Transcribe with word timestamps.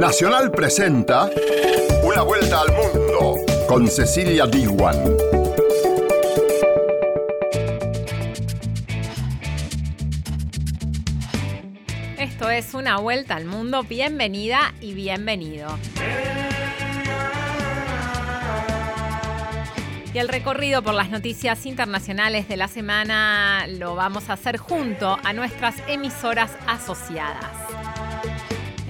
Nacional 0.00 0.50
presenta 0.50 1.28
Una 2.02 2.22
vuelta 2.22 2.62
al 2.62 2.72
mundo 2.72 3.34
con 3.68 3.86
Cecilia 3.86 4.46
Diwan. 4.46 4.96
Esto 12.18 12.48
es 12.48 12.72
Una 12.72 12.96
vuelta 12.96 13.36
al 13.36 13.44
mundo. 13.44 13.82
Bienvenida 13.82 14.72
y 14.80 14.94
bienvenido. 14.94 15.68
Y 20.14 20.18
el 20.18 20.28
recorrido 20.28 20.80
por 20.82 20.94
las 20.94 21.10
noticias 21.10 21.66
internacionales 21.66 22.48
de 22.48 22.56
la 22.56 22.68
semana 22.68 23.66
lo 23.68 23.96
vamos 23.96 24.30
a 24.30 24.32
hacer 24.32 24.56
junto 24.56 25.18
a 25.22 25.34
nuestras 25.34 25.74
emisoras 25.88 26.52
asociadas. 26.66 27.79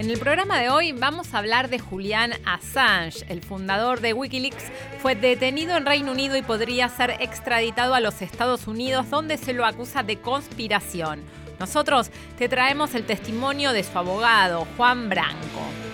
En 0.00 0.10
el 0.10 0.18
programa 0.18 0.58
de 0.58 0.70
hoy 0.70 0.92
vamos 0.92 1.34
a 1.34 1.38
hablar 1.38 1.68
de 1.68 1.78
Julian 1.78 2.32
Assange, 2.46 3.22
el 3.28 3.42
fundador 3.42 4.00
de 4.00 4.14
Wikileaks, 4.14 4.64
fue 5.02 5.14
detenido 5.14 5.76
en 5.76 5.84
Reino 5.84 6.12
Unido 6.12 6.38
y 6.38 6.42
podría 6.42 6.88
ser 6.88 7.18
extraditado 7.20 7.92
a 7.92 8.00
los 8.00 8.22
Estados 8.22 8.66
Unidos 8.66 9.10
donde 9.10 9.36
se 9.36 9.52
lo 9.52 9.66
acusa 9.66 10.02
de 10.02 10.16
conspiración. 10.16 11.20
Nosotros 11.58 12.10
te 12.38 12.48
traemos 12.48 12.94
el 12.94 13.04
testimonio 13.04 13.74
de 13.74 13.84
su 13.84 13.98
abogado, 13.98 14.66
Juan 14.78 15.10
Branco. 15.10 15.89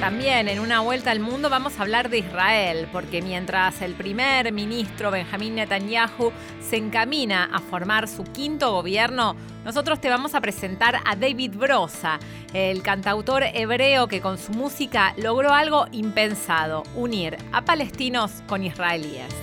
También 0.00 0.46
en 0.48 0.60
una 0.60 0.78
vuelta 0.78 1.10
al 1.10 1.18
mundo 1.18 1.50
vamos 1.50 1.76
a 1.78 1.82
hablar 1.82 2.08
de 2.08 2.18
Israel, 2.18 2.86
porque 2.92 3.20
mientras 3.20 3.82
el 3.82 3.94
primer 3.94 4.52
ministro 4.52 5.10
Benjamín 5.10 5.56
Netanyahu 5.56 6.30
se 6.60 6.76
encamina 6.76 7.50
a 7.52 7.58
formar 7.58 8.06
su 8.06 8.22
quinto 8.22 8.70
gobierno, 8.70 9.34
nosotros 9.64 10.00
te 10.00 10.08
vamos 10.08 10.36
a 10.36 10.40
presentar 10.40 11.00
a 11.04 11.16
David 11.16 11.56
Brosa, 11.56 12.20
el 12.54 12.82
cantautor 12.82 13.42
hebreo 13.42 14.06
que 14.06 14.20
con 14.20 14.38
su 14.38 14.52
música 14.52 15.14
logró 15.16 15.52
algo 15.52 15.86
impensado, 15.90 16.84
unir 16.94 17.36
a 17.52 17.64
palestinos 17.64 18.44
con 18.46 18.62
israelíes. 18.62 19.34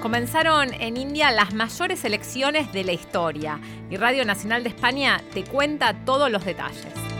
Comenzaron 0.00 0.72
en 0.74 0.96
India 0.96 1.32
las 1.32 1.52
mayores 1.52 2.04
elecciones 2.04 2.72
de 2.72 2.84
la 2.84 2.92
historia 2.92 3.58
y 3.90 3.96
Radio 3.96 4.24
Nacional 4.24 4.62
de 4.62 4.68
España 4.68 5.20
te 5.34 5.42
cuenta 5.42 5.92
todos 6.04 6.30
los 6.30 6.44
detalles. 6.44 7.17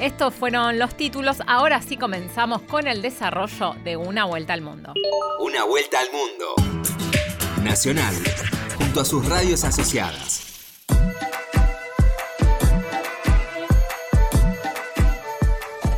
Estos 0.00 0.34
fueron 0.34 0.78
los 0.78 0.96
títulos. 0.96 1.38
Ahora 1.46 1.80
sí 1.80 1.96
comenzamos 1.96 2.62
con 2.62 2.88
el 2.88 3.00
desarrollo 3.00 3.74
de 3.84 3.96
Una 3.96 4.24
Vuelta 4.24 4.52
al 4.52 4.60
Mundo. 4.60 4.92
Una 5.38 5.64
Vuelta 5.64 5.98
al 6.00 6.08
Mundo. 6.10 6.54
Nacional, 7.62 8.14
junto 8.76 9.00
a 9.00 9.04
sus 9.04 9.26
radios 9.28 9.62
asociadas. 9.62 10.50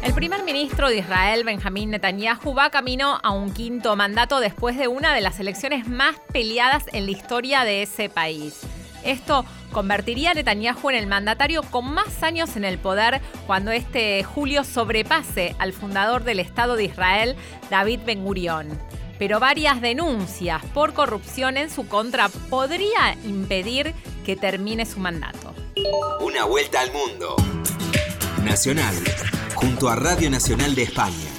El 0.02 0.12
primer 0.12 0.44
ministro 0.44 0.88
de 0.88 0.98
Israel, 0.98 1.44
Benjamín 1.44 1.90
Netanyahu, 1.90 2.54
va 2.54 2.70
camino 2.70 3.18
a 3.22 3.30
un 3.30 3.52
quinto 3.52 3.96
mandato 3.96 4.40
después 4.40 4.76
de 4.76 4.88
una 4.88 5.14
de 5.14 5.22
las 5.22 5.40
elecciones 5.40 5.88
más 5.88 6.16
peleadas 6.32 6.84
en 6.92 7.06
la 7.06 7.12
historia 7.12 7.64
de 7.64 7.82
ese 7.82 8.10
país. 8.10 8.60
Esto 9.06 9.44
convertiría 9.70 10.32
a 10.32 10.34
Netanyahu 10.34 10.90
en 10.90 10.96
el 10.96 11.06
mandatario 11.06 11.62
con 11.62 11.92
más 11.92 12.24
años 12.24 12.56
en 12.56 12.64
el 12.64 12.78
poder 12.78 13.20
cuando 13.46 13.70
este 13.70 14.24
julio 14.24 14.64
sobrepase 14.64 15.54
al 15.58 15.72
fundador 15.72 16.24
del 16.24 16.40
Estado 16.40 16.74
de 16.74 16.84
Israel, 16.84 17.36
David 17.70 18.00
Ben 18.04 18.24
Gurion. 18.24 18.68
Pero 19.18 19.38
varias 19.38 19.80
denuncias 19.80 20.62
por 20.74 20.92
corrupción 20.92 21.56
en 21.56 21.70
su 21.70 21.86
contra 21.88 22.28
podría 22.28 23.16
impedir 23.24 23.94
que 24.24 24.34
termine 24.34 24.84
su 24.84 24.98
mandato. 24.98 25.54
Una 26.20 26.44
vuelta 26.44 26.80
al 26.80 26.92
mundo. 26.92 27.36
Nacional, 28.44 28.94
junto 29.54 29.88
a 29.88 29.94
Radio 29.94 30.30
Nacional 30.30 30.74
de 30.74 30.82
España. 30.82 31.30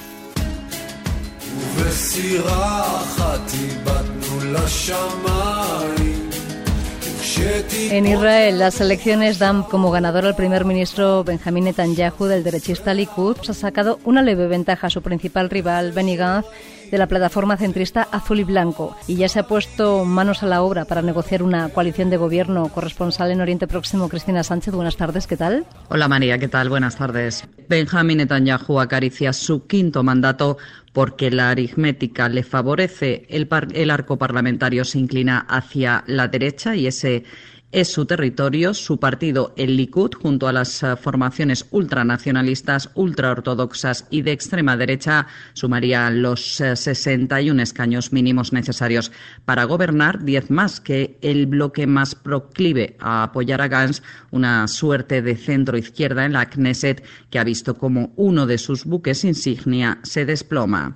En 7.90 8.06
Israel, 8.06 8.58
las 8.58 8.80
elecciones 8.80 9.38
dan 9.38 9.62
como 9.62 9.90
ganador 9.90 10.26
al 10.26 10.36
primer 10.36 10.64
ministro 10.64 11.24
Benjamín 11.24 11.64
Netanyahu 11.64 12.26
del 12.26 12.44
derechista 12.44 12.94
Likud. 12.94 13.36
Ha 13.48 13.54
sacado 13.54 13.98
una 14.04 14.22
leve 14.22 14.46
ventaja 14.46 14.86
a 14.86 14.90
su 14.90 15.02
principal 15.02 15.50
rival, 15.50 15.92
Benny 15.92 16.16
Gantz, 16.16 16.48
de 16.90 16.98
la 16.98 17.06
plataforma 17.06 17.56
centrista 17.56 18.08
Azul 18.10 18.40
y 18.40 18.44
Blanco 18.44 18.96
y 19.06 19.16
ya 19.16 19.28
se 19.28 19.40
ha 19.40 19.46
puesto 19.46 20.04
manos 20.04 20.42
a 20.42 20.46
la 20.46 20.62
obra 20.62 20.84
para 20.84 21.02
negociar 21.02 21.42
una 21.42 21.68
coalición 21.68 22.10
de 22.10 22.16
gobierno 22.16 22.68
corresponsal 22.68 23.30
en 23.30 23.40
Oriente 23.40 23.66
Próximo. 23.66 24.08
Cristina 24.08 24.42
Sánchez, 24.42 24.74
buenas 24.74 24.96
tardes, 24.96 25.26
¿qué 25.26 25.36
tal? 25.36 25.66
Hola 25.88 26.08
María, 26.08 26.38
¿qué 26.38 26.48
tal? 26.48 26.68
Buenas 26.68 26.96
tardes. 26.96 27.44
Benjamín 27.68 28.18
Netanyahu 28.18 28.80
acaricia 28.80 29.32
su 29.32 29.66
quinto 29.66 30.02
mandato 30.02 30.58
porque 30.92 31.30
la 31.30 31.50
aritmética 31.50 32.28
le 32.28 32.42
favorece, 32.42 33.26
el, 33.28 33.48
el 33.74 33.90
arco 33.90 34.16
parlamentario 34.16 34.84
se 34.84 34.98
inclina 34.98 35.38
hacia 35.48 36.04
la 36.06 36.28
derecha 36.28 36.74
y 36.74 36.86
ese 36.86 37.24
es 37.70 37.88
su 37.92 38.06
territorio, 38.06 38.72
su 38.72 38.98
partido, 38.98 39.52
el 39.56 39.76
Likud, 39.76 40.12
junto 40.14 40.48
a 40.48 40.52
las 40.52 40.82
eh, 40.82 40.96
formaciones 40.96 41.66
ultranacionalistas, 41.70 42.90
ultraortodoxas 42.94 44.06
y 44.10 44.22
de 44.22 44.32
extrema 44.32 44.76
derecha, 44.76 45.26
sumaría 45.52 46.10
los 46.10 46.40
61 46.40 47.60
eh, 47.60 47.62
escaños 47.62 48.12
mínimos 48.12 48.52
necesarios 48.52 49.12
para 49.44 49.64
gobernar, 49.64 50.24
10 50.24 50.50
más 50.50 50.80
que 50.80 51.18
el 51.20 51.46
bloque 51.46 51.86
más 51.86 52.14
proclive 52.14 52.96
a 53.00 53.24
apoyar 53.24 53.60
a 53.60 53.68
Gantz, 53.68 54.02
una 54.30 54.66
suerte 54.66 55.20
de 55.20 55.36
centro-izquierda 55.36 56.24
en 56.24 56.32
la 56.32 56.46
Knesset 56.46 57.04
que 57.30 57.38
ha 57.38 57.44
visto 57.44 57.74
como 57.74 58.12
uno 58.16 58.46
de 58.46 58.56
sus 58.56 58.86
buques 58.86 59.24
insignia 59.24 59.98
se 60.02 60.24
desploma. 60.24 60.94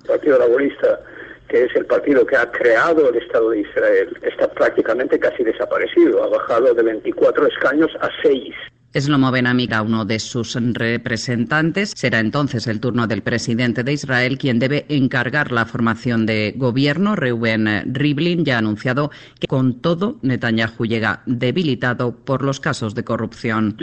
Que 1.53 1.65
es 1.65 1.75
el 1.75 1.85
partido 1.85 2.25
que 2.25 2.35
ha 2.35 2.49
creado 2.49 3.09
el 3.09 3.15
Estado 3.15 3.51
de 3.51 3.59
Israel, 3.59 4.17
está 4.23 4.47
prácticamente 4.47 5.19
casi 5.19 5.43
desaparecido, 5.43 6.23
ha 6.23 6.27
bajado 6.27 6.73
de 6.73 6.81
24 6.81 7.45
escaños 7.45 7.91
a 8.01 8.09
6. 8.23 8.55
Eslomo 8.93 9.31
Benamiga, 9.31 9.81
uno 9.81 10.05
de 10.05 10.19
sus 10.19 10.55
representantes, 10.55 11.93
será 11.95 12.19
entonces 12.19 12.67
el 12.67 12.79
turno 12.79 13.07
del 13.07 13.23
presidente 13.23 13.83
de 13.83 13.91
Israel, 13.91 14.37
quien 14.37 14.59
debe 14.59 14.85
encargar 14.87 15.51
la 15.51 15.65
formación 15.65 16.27
de 16.27 16.53
gobierno. 16.55 17.15
Reuben 17.15 17.91
Rivlin 17.91 18.45
ya 18.45 18.57
ha 18.57 18.59
anunciado 18.59 19.09
que 19.39 19.47
con 19.47 19.81
todo 19.81 20.19
Netanyahu 20.21 20.85
llega 20.85 21.23
debilitado 21.25 22.15
por 22.15 22.43
los 22.43 22.59
casos 22.59 22.93
de 22.93 23.03
corrupción. 23.03 23.75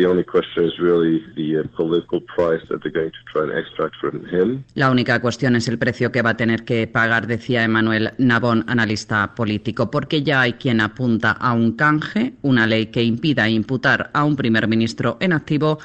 La 4.74 4.90
única 4.92 5.20
cuestión 5.20 5.56
es 5.56 5.66
el 5.66 5.78
precio 5.78 6.12
que 6.12 6.22
va 6.22 6.30
a 6.30 6.36
tener 6.36 6.64
que 6.64 6.86
pagar, 6.86 7.26
decía 7.26 7.64
Emmanuel 7.64 8.12
Nabón, 8.18 8.64
analista 8.68 9.34
político, 9.34 9.90
porque 9.90 10.22
ya 10.22 10.42
hay 10.42 10.52
quien 10.52 10.80
apunta 10.80 11.32
a 11.32 11.52
un 11.52 11.72
canje, 11.72 12.34
una 12.42 12.68
ley 12.68 12.86
que 12.86 13.02
impida 13.02 13.48
imputar 13.48 14.10
a 14.14 14.22
un 14.22 14.36
primer 14.36 14.68
ministro 14.68 14.99
en 15.20 15.32
activo 15.32 15.78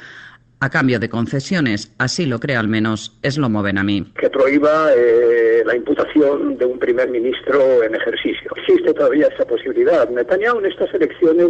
a 0.60 0.70
cambio 0.70 1.00
de 1.00 1.10
concesiones. 1.10 1.94
Así 1.98 2.26
lo 2.26 2.40
cree 2.40 2.56
al 2.56 2.68
menos 2.68 3.18
Eslomo 3.22 3.62
Benamí. 3.62 4.06
Que 4.20 4.30
prohíba 4.30 4.92
eh, 4.96 5.64
la 5.66 5.76
imputación 5.76 6.58
de 6.58 6.66
un 6.66 6.80
primer 6.80 7.10
ministro 7.10 7.84
en 7.84 7.96
ejercicio. 7.96 8.52
Existe 8.58 8.94
todavía 8.94 9.28
esa 9.28 9.46
posibilidad. 9.46 10.10
Netanyahu 10.10 10.60
en 10.60 10.66
estas 10.66 10.94
elecciones 10.94 11.50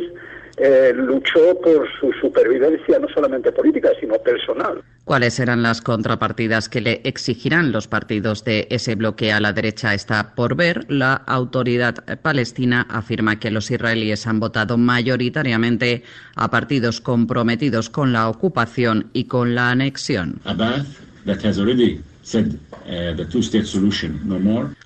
eh, 0.57 0.93
luchó 0.95 1.59
por 1.61 1.87
su 1.99 2.11
supervivencia 2.13 2.99
no 2.99 3.07
solamente 3.09 3.51
política, 3.51 3.89
sino 3.99 4.15
personal. 4.19 4.81
¿Cuáles 5.03 5.35
serán 5.35 5.61
las 5.61 5.81
contrapartidas 5.81 6.69
que 6.69 6.81
le 6.81 7.01
exigirán 7.03 7.71
los 7.71 7.87
partidos 7.87 8.43
de 8.43 8.67
ese 8.71 8.95
bloque 8.95 9.31
a 9.31 9.39
la 9.39 9.53
derecha? 9.53 9.93
Está 9.93 10.33
por 10.33 10.55
ver. 10.55 10.85
La 10.89 11.13
autoridad 11.13 11.95
palestina 12.21 12.87
afirma 12.89 13.39
que 13.39 13.51
los 13.51 13.69
israelíes 13.69 14.25
han 14.25 14.39
votado 14.39 14.77
mayoritariamente 14.77 16.03
a 16.35 16.49
partidos 16.49 17.01
comprometidos 17.01 17.89
con 17.89 18.13
la 18.13 18.29
ocupación 18.29 19.09
y 19.13 19.25
con 19.25 19.53
la 19.53 19.69
anexión. 19.71 20.39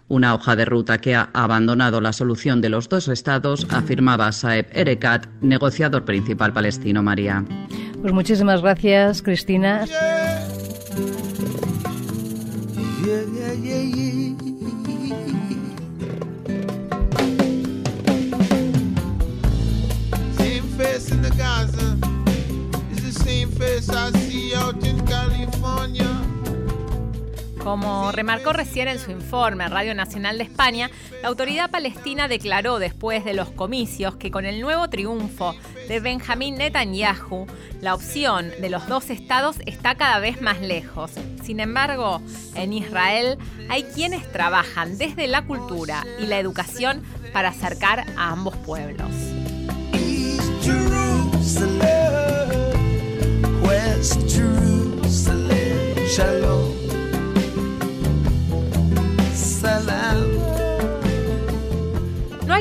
Una 0.09 0.33
hoja 0.33 0.55
de 0.55 0.65
ruta 0.65 0.97
que 0.97 1.13
ha 1.15 1.29
abandonado 1.33 2.01
la 2.01 2.13
solución 2.13 2.61
de 2.61 2.69
los 2.69 2.89
dos 2.89 3.07
estados, 3.07 3.67
afirmaba 3.69 4.31
Saeb 4.31 4.65
Erekat, 4.73 5.27
negociador 5.41 6.03
principal 6.03 6.51
palestino 6.51 7.03
María. 7.03 7.45
Pues 8.01 8.11
muchísimas 8.11 8.61
gracias, 8.61 9.21
Cristina. 9.21 9.85
Como 27.63 28.11
remarcó 28.11 28.53
recién 28.53 28.87
en 28.87 28.99
su 28.99 29.11
informe 29.11 29.67
Radio 29.67 29.93
Nacional 29.93 30.37
de 30.37 30.45
España, 30.45 30.89
la 31.21 31.27
autoridad 31.27 31.69
palestina 31.69 32.27
declaró 32.27 32.79
después 32.79 33.25
de 33.25 33.33
los 33.33 33.49
comicios 33.49 34.15
que 34.15 34.31
con 34.31 34.45
el 34.45 34.61
nuevo 34.61 34.89
triunfo 34.89 35.53
de 35.87 35.99
Benjamín 35.99 36.55
Netanyahu, 36.55 37.47
la 37.81 37.93
opción 37.93 38.49
de 38.61 38.69
los 38.69 38.87
dos 38.87 39.09
estados 39.09 39.57
está 39.65 39.95
cada 39.95 40.19
vez 40.19 40.41
más 40.41 40.61
lejos. 40.61 41.11
Sin 41.43 41.59
embargo, 41.59 42.21
en 42.55 42.73
Israel 42.73 43.37
hay 43.69 43.83
quienes 43.83 44.31
trabajan 44.31 44.97
desde 44.97 45.27
la 45.27 45.43
cultura 45.43 46.05
y 46.19 46.27
la 46.27 46.39
educación 46.39 47.03
para 47.33 47.49
acercar 47.49 48.05
a 48.15 48.31
ambos 48.31 48.55
pueblos. 48.57 49.11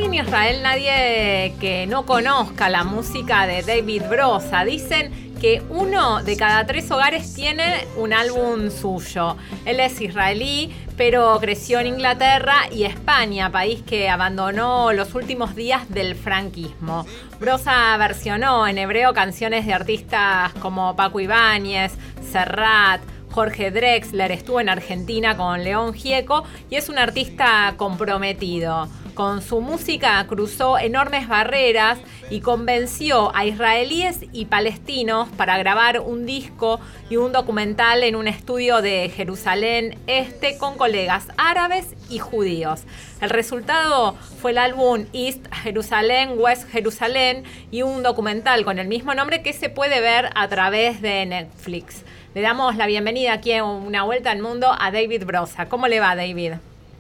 En 0.09 0.15
Israel 0.15 0.63
nadie 0.63 1.55
que 1.61 1.87
no 1.87 2.07
conozca 2.07 2.71
la 2.71 2.83
música 2.83 3.47
de 3.47 3.63
David 3.63 4.05
Brosa. 4.09 4.65
Dicen 4.65 5.35
que 5.39 5.63
uno 5.69 6.23
de 6.23 6.35
cada 6.37 6.67
tres 6.67 6.91
hogares 6.91 7.35
tiene 7.35 7.87
un 7.97 8.15
álbum 8.15 8.71
suyo. 8.71 9.37
Él 9.67 9.81
es 9.81 10.01
israelí, 10.01 10.75
pero 10.97 11.39
creció 11.41 11.81
en 11.81 11.89
Inglaterra 11.89 12.71
y 12.73 12.85
España, 12.85 13.53
país 13.53 13.83
que 13.83 14.09
abandonó 14.09 14.95
los 14.95 15.15
últimos 15.15 15.55
días 15.55 15.87
del 15.91 16.15
franquismo. 16.15 17.05
Brosa 17.39 17.95
versionó 17.99 18.67
en 18.67 18.79
hebreo 18.79 19.13
canciones 19.13 19.67
de 19.67 19.75
artistas 19.75 20.55
como 20.55 20.97
Paco 20.97 21.21
Ibáñez, 21.21 21.93
Serrat, 22.23 23.03
Jorge 23.31 23.71
Drexler, 23.71 24.33
estuvo 24.33 24.59
en 24.59 24.71
Argentina 24.71 25.37
con 25.37 25.63
León 25.63 25.93
Gieco 25.93 26.45
y 26.71 26.77
es 26.77 26.89
un 26.89 26.99
artista 26.99 27.75
comprometido. 27.77 28.89
Con 29.19 29.43
su 29.43 29.61
música 29.61 30.25
cruzó 30.29 30.79
enormes 30.79 31.27
barreras 31.27 31.99
y 32.31 32.39
convenció 32.41 33.35
a 33.35 33.47
israelíes 33.47 34.21
y 34.31 34.45
palestinos 34.45 35.29
para 35.31 35.59
grabar 35.59 35.99
un 35.99 36.25
disco 36.25 36.79
y 37.11 37.17
un 37.17 37.33
documental 37.33 38.05
en 38.05 38.15
un 38.15 38.29
estudio 38.29 38.81
de 38.81 39.09
Jerusalén 39.09 39.99
Este 40.07 40.57
con 40.57 40.77
colegas 40.77 41.27
árabes 41.37 41.97
y 42.09 42.21
judíos. 42.21 42.85
El 43.21 43.31
resultado 43.31 44.15
fue 44.41 44.53
el 44.53 44.59
álbum 44.59 45.07
East 45.13 45.53
Jerusalén, 45.65 46.35
West 46.37 46.69
Jerusalén 46.71 47.43
y 47.73 47.83
un 47.83 48.05
documental 48.05 48.65
con 48.65 48.79
el 48.79 48.87
mismo 48.87 49.15
nombre 49.15 49.43
que 49.43 49.53
se 49.53 49.69
puede 49.69 50.01
ver 50.01 50.31
a 50.37 50.47
través 50.47 51.03
de 51.03 51.27
Netflix. 51.27 52.05
Le 52.37 52.41
damos 52.41 52.77
la 52.77 52.87
bienvenida 52.87 53.33
aquí 53.33 53.51
en 53.51 53.65
Una 53.65 54.05
Vuelta 54.05 54.31
al 54.31 54.43
Mundo 54.43 54.77
a 54.79 54.93
David 54.93 55.25
Brosa. 55.25 55.69
¿Cómo 55.69 55.89
le 55.89 55.99
va, 55.99 56.15
David? 56.15 56.53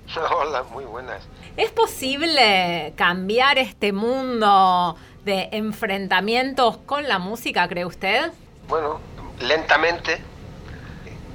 Hola, 0.31 0.62
muy 0.64 0.84
buenas. 0.84 1.22
¿Es 1.56 1.70
posible 1.70 2.94
cambiar 2.96 3.58
este 3.58 3.93
mundo 3.93 4.96
de 5.25 5.49
enfrentamientos 5.52 6.78
con 6.78 7.06
la 7.06 7.19
música, 7.19 7.69
cree 7.69 7.84
usted? 7.84 8.32
Bueno, 8.69 9.00
lentamente, 9.40 10.22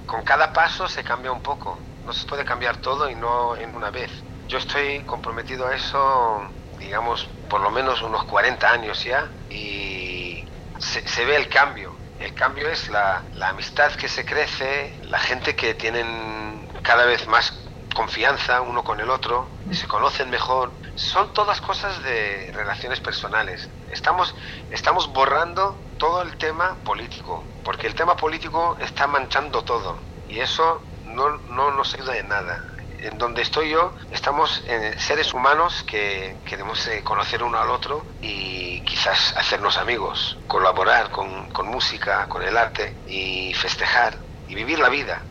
con 0.05 0.23
cada 0.23 0.53
paso 0.53 0.87
se 0.87 1.03
cambia 1.03 1.31
un 1.31 1.41
poco. 1.41 1.77
No 2.05 2.13
se 2.13 2.25
puede 2.25 2.45
cambiar 2.45 2.77
todo 2.77 3.09
y 3.09 3.15
no 3.15 3.55
en 3.55 3.75
una 3.75 3.91
vez. 3.91 4.11
Yo 4.47 4.57
estoy 4.57 5.01
comprometido 5.01 5.67
a 5.67 5.75
eso, 5.75 6.41
digamos, 6.79 7.27
por 7.49 7.61
lo 7.61 7.69
menos 7.69 8.01
unos 8.01 8.23
40 8.25 8.71
años 8.71 9.03
ya 9.03 9.27
y 9.49 10.45
se, 10.79 11.25
ve 11.25 11.35
el 11.35 11.47
cambio. 11.47 11.95
El 12.19 12.33
cambio 12.33 12.69
es 12.69 12.89
la, 12.89 13.21
la 13.35 13.49
amistad 13.49 13.91
que 13.93 14.07
se 14.07 14.25
crece, 14.25 14.93
la 15.03 15.19
gente 15.19 15.55
que 15.55 15.73
tienen 15.75 16.67
cada 16.81 17.05
vez 17.05 17.27
más 17.27 17.62
confianza 17.93 18.61
uno 18.61 18.83
con 18.83 18.99
el 18.99 19.09
otro, 19.09 19.47
se 19.71 19.87
conocen 19.87 20.29
mejor. 20.29 20.71
Son 20.95 21.33
todas 21.33 21.61
cosas 21.61 22.03
de 22.03 22.51
relaciones 22.53 22.99
personales. 22.99 23.69
Estamos, 23.91 24.35
estamos 24.71 25.11
borrando 25.13 25.77
todo 25.97 26.21
el 26.21 26.37
tema 26.37 26.75
político, 26.83 27.43
porque 27.63 27.87
el 27.87 27.95
tema 27.95 28.15
político 28.15 28.77
está 28.81 29.07
manchando 29.07 29.63
todo 29.63 29.97
y 30.27 30.39
eso 30.39 30.81
no, 31.05 31.37
no 31.49 31.71
nos 31.71 31.93
ayuda 31.93 32.17
en 32.17 32.27
nada. 32.27 32.69
En 32.99 33.17
donde 33.17 33.41
estoy 33.41 33.69
yo, 33.69 33.93
estamos 34.11 34.63
en 34.65 34.97
seres 34.97 35.33
humanos 35.33 35.83
que 35.83 36.37
queremos 36.45 36.87
eh, 36.87 37.03
conocer 37.03 37.43
uno 37.43 37.59
al 37.59 37.69
otro 37.69 38.05
y 38.21 38.81
quizás 38.81 39.35
hacernos 39.35 39.77
amigos, 39.77 40.37
colaborar 40.47 41.11
con, 41.11 41.49
con 41.51 41.67
música, 41.67 42.27
con 42.29 42.43
el 42.43 42.55
arte 42.57 42.95
y 43.05 43.53
festejar 43.55 44.17
y 44.47 44.55
vivir 44.55 44.79
la 44.79 44.89
vida. 44.89 45.21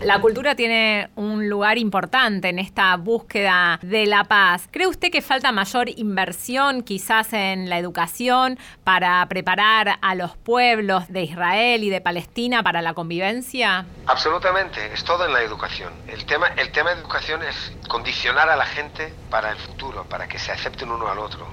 La 0.00 0.20
cultura 0.20 0.54
tiene 0.54 1.08
un 1.14 1.48
lugar 1.48 1.78
importante 1.78 2.50
en 2.50 2.58
esta 2.58 2.94
búsqueda 2.96 3.78
de 3.82 4.04
la 4.04 4.24
paz. 4.24 4.68
¿Cree 4.70 4.86
usted 4.86 5.10
que 5.10 5.22
falta 5.22 5.52
mayor 5.52 5.88
inversión 5.88 6.82
quizás 6.82 7.32
en 7.32 7.70
la 7.70 7.78
educación 7.78 8.58
para 8.84 9.24
preparar 9.28 9.98
a 10.02 10.14
los 10.14 10.36
pueblos 10.36 11.08
de 11.08 11.22
Israel 11.22 11.82
y 11.82 11.88
de 11.88 12.00
Palestina 12.00 12.62
para 12.62 12.82
la 12.82 12.92
convivencia? 12.92 13.86
Absolutamente, 14.06 14.92
es 14.92 15.02
todo 15.04 15.24
en 15.24 15.32
la 15.32 15.42
educación. 15.42 15.92
El 16.08 16.26
tema, 16.26 16.48
el 16.48 16.70
tema 16.70 16.94
de 16.94 17.00
educación 17.00 17.42
es 17.42 17.72
condicionar 17.88 18.50
a 18.50 18.56
la 18.56 18.66
gente 18.66 19.14
para 19.30 19.52
el 19.52 19.56
futuro, 19.58 20.04
para 20.04 20.28
que 20.28 20.38
se 20.38 20.52
acepten 20.52 20.90
uno 20.90 21.08
al 21.08 21.18
otro. 21.18 21.46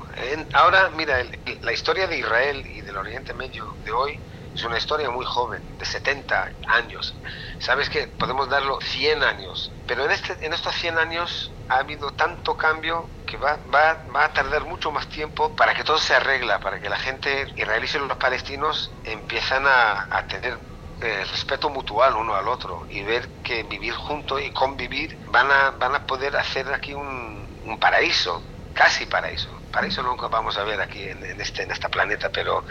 ahora, 0.53 0.89
mira, 0.95 1.23
la 1.61 1.71
historia 1.71 2.07
de 2.07 2.19
Israel 2.19 2.65
y 2.65 2.81
del 2.81 2.97
Oriente 2.97 3.33
Medio 3.33 3.73
de 3.85 3.91
hoy 3.91 4.19
es 4.59 4.65
una 4.65 4.77
historia 4.77 5.09
muy 5.09 5.25
joven, 5.25 5.63
de 5.77 5.85
70 5.85 6.51
años. 6.67 7.15
Sabes 7.59 7.89
que 7.89 8.07
podemos 8.07 8.50
darlo 8.50 8.79
100 8.81 9.23
años, 9.23 9.71
pero 9.88 10.03
en, 10.03 10.11
este, 10.11 10.45
en 10.45 10.53
estos 10.53 10.75
100 10.75 10.97
años 10.97 11.51
ha 11.69 11.77
habido 11.77 12.11
tanto 12.11 12.57
cambio 12.57 13.09
que 13.25 13.38
va, 13.38 13.57
va, 13.73 14.03
va 14.13 14.25
a 14.25 14.33
tardar 14.33 14.65
mucho 14.65 14.91
más 14.91 15.07
tiempo 15.07 15.56
para 15.56 15.73
que 15.73 15.85
todo 15.85 15.97
se 15.97 16.13
arregla, 16.13 16.59
para 16.59 16.81
que 16.81 16.89
la 16.89 16.97
gente 16.97 17.47
israelí 17.56 17.88
y 17.94 17.97
los 18.00 18.17
palestinos 18.17 18.91
empiezan 19.06 19.65
a, 19.65 20.07
a 20.11 20.27
tener 20.27 20.57
eh, 21.01 21.23
respeto 21.31 21.69
mutual 21.69 22.15
uno 22.15 22.35
al 22.35 22.50
otro 22.50 22.85
y 22.89 23.01
ver 23.03 23.29
que 23.41 23.63
vivir 23.63 23.94
juntos 23.94 24.41
y 24.41 24.51
convivir 24.51 25.17
van 25.27 25.50
a, 25.50 25.69
van 25.71 25.95
a 25.95 26.06
poder 26.06 26.35
hacer 26.35 26.73
aquí 26.73 26.94
un, 26.94 27.47
paraíso, 27.79 28.44
casi 28.73 29.06
paraíso. 29.06 29.47
Paraíso 29.71 30.03
nunca 30.03 30.27
vamos 30.27 30.57
a 30.57 30.63
ver 30.63 30.81
aquí 30.81 31.03
en 31.03 31.39
este 31.39 31.63
en 31.63 31.71
este 31.71 31.88
planeta, 31.88 32.29
pero 32.29 32.65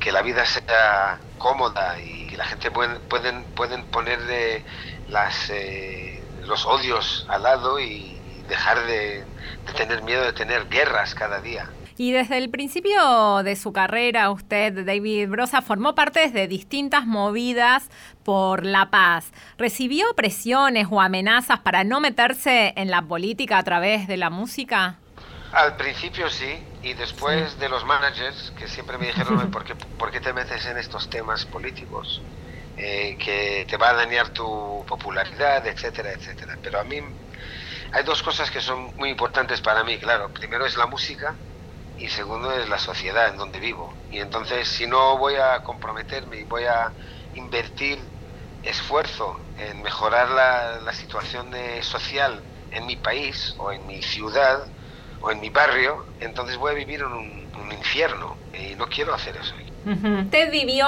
que 0.00 0.10
la 0.10 0.22
vida 0.22 0.44
sea 0.46 1.20
cómoda 1.38 2.00
y 2.00 2.26
que 2.26 2.36
la 2.36 2.46
gente 2.46 2.70
pueden, 2.70 3.00
pueden, 3.02 3.44
pueden 3.54 3.84
ponerle 3.84 4.64
las, 5.08 5.50
eh, 5.50 6.22
los 6.46 6.66
odios 6.66 7.26
al 7.28 7.42
lado 7.42 7.78
y 7.78 8.16
dejar 8.48 8.84
de, 8.86 9.24
de 9.66 9.72
tener 9.76 10.02
miedo 10.02 10.24
de 10.24 10.32
tener 10.32 10.68
guerras 10.68 11.14
cada 11.14 11.40
día. 11.40 11.70
Y 11.96 12.12
desde 12.12 12.38
el 12.38 12.48
principio 12.48 13.42
de 13.42 13.56
su 13.56 13.74
carrera, 13.74 14.30
usted, 14.30 14.86
David 14.86 15.28
Brosa, 15.28 15.60
formó 15.60 15.94
parte 15.94 16.30
de 16.30 16.48
distintas 16.48 17.04
movidas 17.04 17.90
por 18.24 18.64
la 18.64 18.88
paz. 18.88 19.30
¿Recibió 19.58 20.06
presiones 20.16 20.86
o 20.90 21.02
amenazas 21.02 21.60
para 21.60 21.84
no 21.84 22.00
meterse 22.00 22.72
en 22.76 22.90
la 22.90 23.02
política 23.02 23.58
a 23.58 23.62
través 23.64 24.08
de 24.08 24.16
la 24.16 24.30
música? 24.30 24.96
Al 25.52 25.76
principio 25.76 26.30
sí, 26.30 26.58
y 26.82 26.94
después 26.94 27.58
de 27.58 27.68
los 27.68 27.84
managers 27.84 28.52
que 28.58 28.66
siempre 28.68 28.96
me 28.96 29.06
dijeron, 29.06 29.50
¿por 29.50 29.64
qué, 29.64 29.74
¿por 29.74 30.10
qué 30.10 30.20
te 30.20 30.32
metes 30.32 30.64
en 30.66 30.78
estos 30.78 31.10
temas 31.10 31.44
políticos? 31.44 32.22
Eh, 32.76 33.18
que 33.18 33.66
te 33.68 33.76
va 33.76 33.90
a 33.90 33.94
dañar 33.94 34.30
tu 34.30 34.84
popularidad, 34.86 35.66
etcétera, 35.66 36.12
etcétera. 36.12 36.56
Pero 36.62 36.80
a 36.80 36.84
mí 36.84 37.00
hay 37.92 38.04
dos 38.04 38.22
cosas 38.22 38.50
que 38.50 38.60
son 38.60 38.96
muy 38.96 39.10
importantes 39.10 39.60
para 39.60 39.84
mí, 39.84 39.98
claro. 39.98 40.30
Primero 40.32 40.64
es 40.64 40.76
la 40.78 40.86
música 40.86 41.34
y 41.98 42.08
segundo 42.08 42.50
es 42.52 42.68
la 42.70 42.78
sociedad 42.78 43.28
en 43.28 43.36
donde 43.36 43.60
vivo. 43.60 43.92
Y 44.10 44.20
entonces 44.20 44.66
si 44.66 44.86
no 44.86 45.18
voy 45.18 45.34
a 45.34 45.62
comprometerme 45.62 46.38
y 46.38 46.44
voy 46.44 46.64
a 46.64 46.92
invertir 47.34 47.98
esfuerzo 48.62 49.38
en 49.58 49.82
mejorar 49.82 50.30
la, 50.30 50.80
la 50.80 50.92
situación 50.94 51.50
de, 51.50 51.82
social 51.82 52.42
en 52.70 52.86
mi 52.86 52.96
país 52.96 53.54
o 53.58 53.72
en 53.72 53.86
mi 53.86 54.02
ciudad, 54.02 54.66
o 55.20 55.30
en 55.30 55.40
mi 55.40 55.50
barrio, 55.50 56.04
entonces 56.20 56.56
voy 56.56 56.72
a 56.72 56.74
vivir 56.74 57.00
en 57.00 57.12
un, 57.12 57.40
infierno 57.70 58.36
y 58.52 58.74
no 58.74 58.86
quiero 58.88 59.14
hacer 59.14 59.36
eso. 59.36 59.54
Usted 59.86 60.50
vivió, 60.50 60.86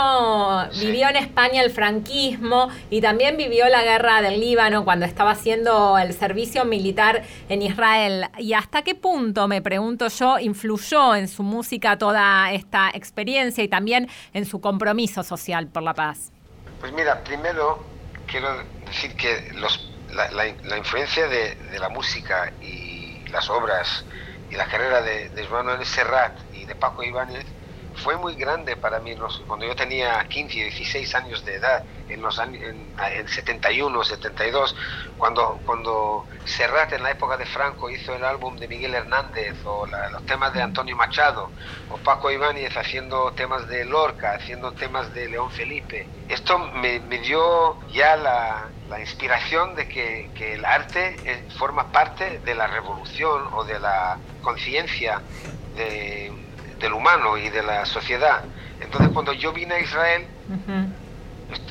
vivió 0.78 1.08
en 1.08 1.16
España 1.16 1.62
el 1.62 1.70
franquismo 1.70 2.68
y 2.90 3.00
también 3.00 3.36
vivió 3.36 3.68
la 3.68 3.82
guerra 3.82 4.20
del 4.20 4.40
Líbano 4.40 4.84
cuando 4.84 5.06
estaba 5.06 5.30
haciendo 5.30 5.96
el 5.96 6.12
servicio 6.12 6.64
militar 6.64 7.22
en 7.48 7.62
Israel. 7.62 8.26
¿Y 8.36 8.52
hasta 8.52 8.82
qué 8.82 8.94
punto, 8.94 9.46
me 9.46 9.62
pregunto 9.62 10.08
yo, 10.08 10.38
influyó 10.40 11.14
en 11.14 11.28
su 11.28 11.44
música 11.44 11.96
toda 11.96 12.52
esta 12.52 12.90
experiencia 12.92 13.62
y 13.62 13.68
también 13.68 14.08
en 14.34 14.44
su 14.44 14.60
compromiso 14.60 15.22
social 15.22 15.68
por 15.68 15.84
la 15.84 15.94
paz? 15.94 16.32
Pues 16.80 16.92
mira, 16.92 17.22
primero 17.22 17.82
quiero 18.26 18.48
decir 18.86 19.14
que 19.14 19.52
los, 19.54 19.88
la, 20.12 20.30
la, 20.32 20.76
influencia 20.76 21.28
de, 21.28 21.54
de 21.54 21.78
la 21.78 21.88
música 21.88 22.52
y 22.60 22.91
las 23.32 23.50
obras 23.50 24.04
y 24.50 24.56
la 24.56 24.66
carrera 24.66 25.00
de, 25.02 25.30
de 25.30 25.46
Joan 25.46 25.84
Serrat 25.84 26.38
y 26.52 26.66
de 26.66 26.74
Paco 26.74 27.02
Ibáñez 27.02 27.46
fue 27.94 28.16
muy 28.16 28.34
grande 28.34 28.76
para 28.76 29.00
mí 29.00 29.14
cuando 29.46 29.66
yo 29.66 29.76
tenía 29.76 30.24
15, 30.28 30.54
16 30.54 31.14
años 31.14 31.44
de 31.44 31.56
edad, 31.56 31.84
en 32.08 32.22
los 32.22 32.38
años, 32.38 32.62
en, 32.62 33.28
71, 33.28 34.04
72, 34.04 34.76
cuando, 35.18 35.60
cuando 35.64 36.26
Serrat 36.44 36.92
en 36.92 37.02
la 37.02 37.10
época 37.10 37.36
de 37.36 37.46
Franco 37.46 37.90
hizo 37.90 38.14
el 38.14 38.24
álbum 38.24 38.56
de 38.56 38.68
Miguel 38.68 38.94
Hernández, 38.94 39.54
o 39.64 39.86
los 39.86 40.26
temas 40.26 40.52
de 40.52 40.62
Antonio 40.62 40.96
Machado, 40.96 41.50
o 41.90 41.96
Paco 41.98 42.30
Ibáñez 42.30 42.76
haciendo 42.76 43.32
temas 43.32 43.68
de 43.68 43.84
Lorca, 43.84 44.32
haciendo 44.34 44.72
temas 44.72 45.12
de 45.14 45.28
León 45.28 45.50
Felipe. 45.50 46.08
Esto 46.28 46.58
me 46.58 46.98
dio 47.18 47.78
ya 47.90 48.16
la, 48.16 48.68
la 48.92 49.00
inspiración 49.00 49.74
de 49.74 49.88
que, 49.88 50.30
que 50.34 50.54
el 50.54 50.64
arte 50.66 51.18
eh, 51.24 51.46
forma 51.58 51.90
parte 51.90 52.40
de 52.40 52.54
la 52.54 52.66
revolución 52.66 53.48
o 53.52 53.64
de 53.64 53.80
la 53.80 54.20
conciencia 54.40 55.24
del 55.72 56.92
humano 56.92 57.38
y 57.38 57.48
de 57.48 57.62
la 57.62 57.86
sociedad. 57.86 58.44
Entonces 58.78 59.08
cuando 59.10 59.32
yo 59.32 59.52
vine 59.54 59.74
a 59.76 59.80
Israel, 59.80 60.28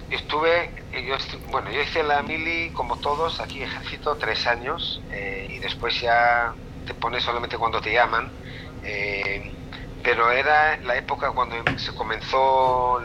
estuve, 0.09 0.73
yo 1.07 1.15
bueno, 1.51 1.69
yo 1.69 1.81
hice 1.81 2.01
la 2.03 2.23
mili 2.23 2.71
como 2.73 2.99
todos, 2.99 3.39
aquí 3.39 3.61
ejército 3.61 4.17
tres 4.17 4.47
años 4.47 5.05
eh, 5.11 5.45
y 5.49 5.59
después 5.59 5.99
ya 6.01 6.55
te 6.83 6.95
pones 6.95 7.23
solamente 7.23 7.57
cuando 7.57 7.79
te 7.81 7.93
llaman. 7.93 8.33
Eh, 8.81 9.53
pero 10.01 10.31
era 10.31 10.77
la 10.81 10.95
época 10.97 11.31
cuando 11.33 11.55
se 11.77 11.93
comenzó 11.93 12.99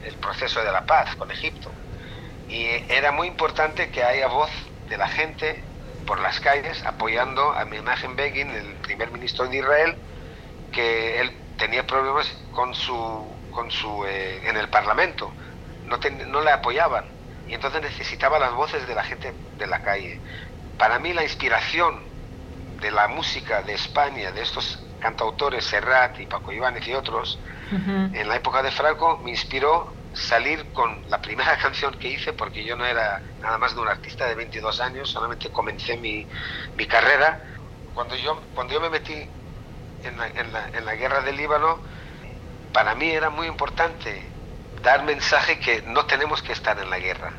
el 0.00 0.18
proceso 0.18 0.64
de 0.64 0.72
la 0.72 0.86
paz 0.86 1.14
con 1.16 1.30
Egipto. 1.30 1.83
Y 2.54 2.68
era 2.88 3.10
muy 3.10 3.26
importante 3.26 3.90
que 3.90 4.04
haya 4.04 4.28
voz 4.28 4.50
de 4.88 4.96
la 4.96 5.08
gente 5.08 5.60
por 6.06 6.20
las 6.20 6.38
calles 6.38 6.86
apoyando 6.86 7.52
a 7.52 7.64
imagen 7.74 8.14
Begin, 8.14 8.48
el 8.48 8.74
primer 8.76 9.10
ministro 9.10 9.48
de 9.48 9.56
Israel, 9.56 9.96
que 10.70 11.20
él 11.20 11.32
tenía 11.58 11.84
problemas 11.84 12.28
con 12.52 12.72
su, 12.72 13.26
con 13.50 13.72
su, 13.72 14.06
eh, 14.06 14.48
en 14.48 14.56
el 14.56 14.68
Parlamento, 14.68 15.32
no, 15.86 15.98
no 16.28 16.42
le 16.42 16.50
apoyaban. 16.52 17.04
Y 17.48 17.54
entonces 17.54 17.82
necesitaba 17.82 18.38
las 18.38 18.52
voces 18.54 18.86
de 18.86 18.94
la 18.94 19.02
gente 19.02 19.34
de 19.58 19.66
la 19.66 19.82
calle. 19.82 20.20
Para 20.78 21.00
mí 21.00 21.12
la 21.12 21.24
inspiración 21.24 22.00
de 22.80 22.92
la 22.92 23.08
música 23.08 23.62
de 23.62 23.74
España, 23.74 24.30
de 24.30 24.42
estos 24.42 24.78
cantautores, 25.00 25.64
Serrat 25.64 26.20
y 26.20 26.26
Paco 26.26 26.52
Ibáñez 26.52 26.86
y 26.86 26.94
otros, 26.94 27.40
en 27.72 28.28
la 28.28 28.36
época 28.36 28.62
de 28.62 28.70
Franco 28.70 29.18
me 29.24 29.30
inspiró 29.30 30.03
salir 30.14 30.72
con 30.72 31.08
la 31.10 31.20
primera 31.20 31.56
canción 31.62 31.94
que 31.98 32.08
hice, 32.08 32.32
porque 32.32 32.64
yo 32.64 32.76
no 32.76 32.84
era 32.86 33.20
nada 33.40 33.58
más 33.58 33.74
de 33.74 33.80
un 33.80 33.88
artista 33.88 34.26
de 34.26 34.34
22 34.34 34.80
años, 34.80 35.10
solamente 35.10 35.50
comencé 35.50 35.96
mi, 35.96 36.26
mi 36.76 36.86
carrera. 36.86 37.40
Cuando 37.94 38.16
yo, 38.16 38.40
cuando 38.54 38.74
yo 38.74 38.80
me 38.80 38.90
metí 38.90 39.28
en 40.02 40.18
la, 40.18 40.28
en, 40.28 40.52
la, 40.52 40.68
en 40.68 40.84
la 40.84 40.94
guerra 40.94 41.20
del 41.20 41.36
Líbano, 41.36 41.78
para 42.72 42.94
mí 42.94 43.10
era 43.10 43.30
muy 43.30 43.46
importante 43.46 44.22
dar 44.82 45.02
mensaje 45.04 45.58
que 45.58 45.82
no 45.82 46.06
tenemos 46.06 46.42
que 46.42 46.52
estar 46.52 46.78
en 46.78 46.90
la 46.90 46.98
guerra. 46.98 47.32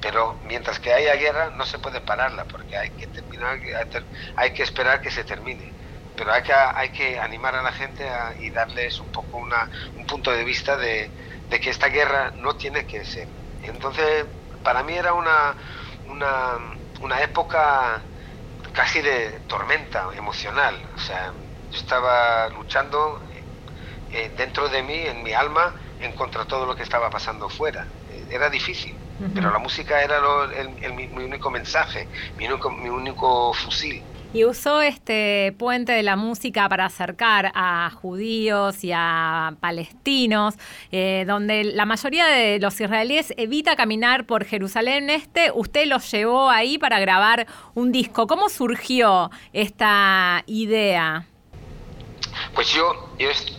Pero 0.00 0.38
mientras 0.44 0.78
que 0.78 0.92
haya 0.92 1.14
guerra 1.16 1.50
no 1.50 1.64
se 1.64 1.78
puede 1.78 2.00
pararla 2.00 2.44
porque 2.44 2.76
hay 2.76 2.90
que 2.90 3.06
terminar, 3.06 3.58
hay 4.36 4.52
que 4.52 4.62
esperar 4.62 5.00
que 5.00 5.10
se 5.10 5.24
termine. 5.24 5.72
Pero 6.14 6.32
hay 6.32 6.42
que, 6.42 6.52
hay 6.52 6.90
que 6.90 7.18
animar 7.18 7.54
a 7.54 7.62
la 7.62 7.72
gente 7.72 8.06
y 8.38 8.50
darles 8.50 9.00
un 9.00 9.10
poco 9.10 9.38
una, 9.38 9.68
un 9.96 10.06
punto 10.06 10.30
de 10.30 10.44
vista 10.44 10.76
de, 10.76 11.10
de 11.48 11.60
que 11.60 11.70
esta 11.70 11.88
guerra 11.88 12.32
no 12.36 12.56
tiene 12.56 12.84
que 12.86 13.04
ser. 13.04 13.28
Entonces, 13.62 14.26
para 14.62 14.82
mí 14.82 14.94
era 14.94 15.12
una, 15.12 15.56
una, 16.08 16.58
una 17.00 17.22
época 17.22 18.04
casi 18.72 19.00
de 19.00 19.40
tormenta 19.46 20.08
emocional. 20.16 20.74
O 20.94 20.98
sea, 20.98 21.32
yo 21.70 21.78
estaba 21.78 22.48
luchando 22.50 23.20
eh, 24.10 24.32
dentro 24.36 24.68
de 24.68 24.82
mí, 24.82 24.98
en 25.06 25.22
mi 25.22 25.32
alma, 25.32 25.74
en 25.98 26.12
contra 26.12 26.44
todo 26.44 26.66
lo 26.66 26.76
que 26.76 26.82
estaba 26.82 27.10
pasando 27.10 27.48
fuera. 27.48 27.86
Eh, 28.08 28.26
era 28.30 28.50
difícil, 28.50 28.98
pero 29.34 29.50
la 29.50 29.58
música 29.58 30.02
era 30.02 30.18
el, 30.56 30.92
mi, 30.94 31.06
único 31.24 31.50
mensaje, 31.50 32.08
mi 32.36 32.46
único, 32.46 32.70
mi 32.70 32.88
único 32.88 33.52
fusil 33.52 34.04
y 34.36 34.44
usó 34.44 34.82
este 34.82 35.54
puente 35.58 35.92
de 35.92 36.02
la 36.02 36.14
música 36.14 36.68
para 36.68 36.84
acercar 36.84 37.52
a 37.54 37.88
judíos 37.88 38.84
y 38.84 38.92
a 38.94 39.54
palestinos, 39.60 40.56
eh, 40.92 41.24
donde 41.26 41.64
la 41.64 41.86
mayoría 41.86 42.26
de 42.26 42.58
los 42.58 42.78
israelíes 42.78 43.32
evita 43.38 43.76
caminar 43.76 44.26
por 44.26 44.44
Jerusalén 44.44 45.08
Este. 45.08 45.50
Usted 45.54 45.86
los 45.86 46.10
llevó 46.10 46.50
ahí 46.50 46.76
para 46.76 47.00
grabar 47.00 47.46
un 47.72 47.92
disco. 47.92 48.26
¿Cómo 48.26 48.50
surgió 48.50 49.30
esta 49.54 50.42
idea? 50.44 51.26
Pues 52.54 52.70
yo, 52.74 53.08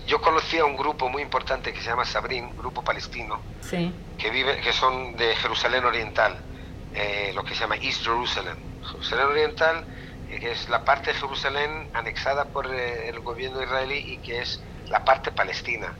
yo, 0.05 0.21
conocí 0.21 0.59
a 0.59 0.65
un 0.65 0.77
grupo 0.77 1.09
muy 1.09 1.23
importante 1.23 1.73
que 1.73 1.81
se 1.81 1.89
llama 1.89 2.05
Sabrin, 2.05 2.55
grupo 2.55 2.83
palestino, 2.83 3.41
que, 4.19 4.29
vive, 4.29 4.61
que 4.61 4.71
son 4.73 5.15
de 5.17 5.35
Jerusalén 5.37 5.85
Oriental, 5.85 6.37
eh, 6.93 7.31
lo 7.33 7.43
que 7.43 7.55
se 7.55 7.61
llama 7.61 7.77
East 7.77 8.03
Jerusalem. 8.03 8.57
Jerusalén 8.91 9.25
Oriental 9.25 9.85
que 10.27 10.51
es 10.51 10.69
la 10.69 10.83
parte 10.83 11.13
de 11.13 11.19
Jerusalén 11.19 11.89
anexada 11.93 12.45
por 12.45 12.67
eh, 12.67 13.09
el 13.09 13.19
gobierno 13.21 13.63
israelí 13.63 13.97
y 13.97 14.17
que 14.17 14.41
es 14.41 14.61
la 14.89 15.03
parte 15.05 15.31
palestina. 15.31 15.93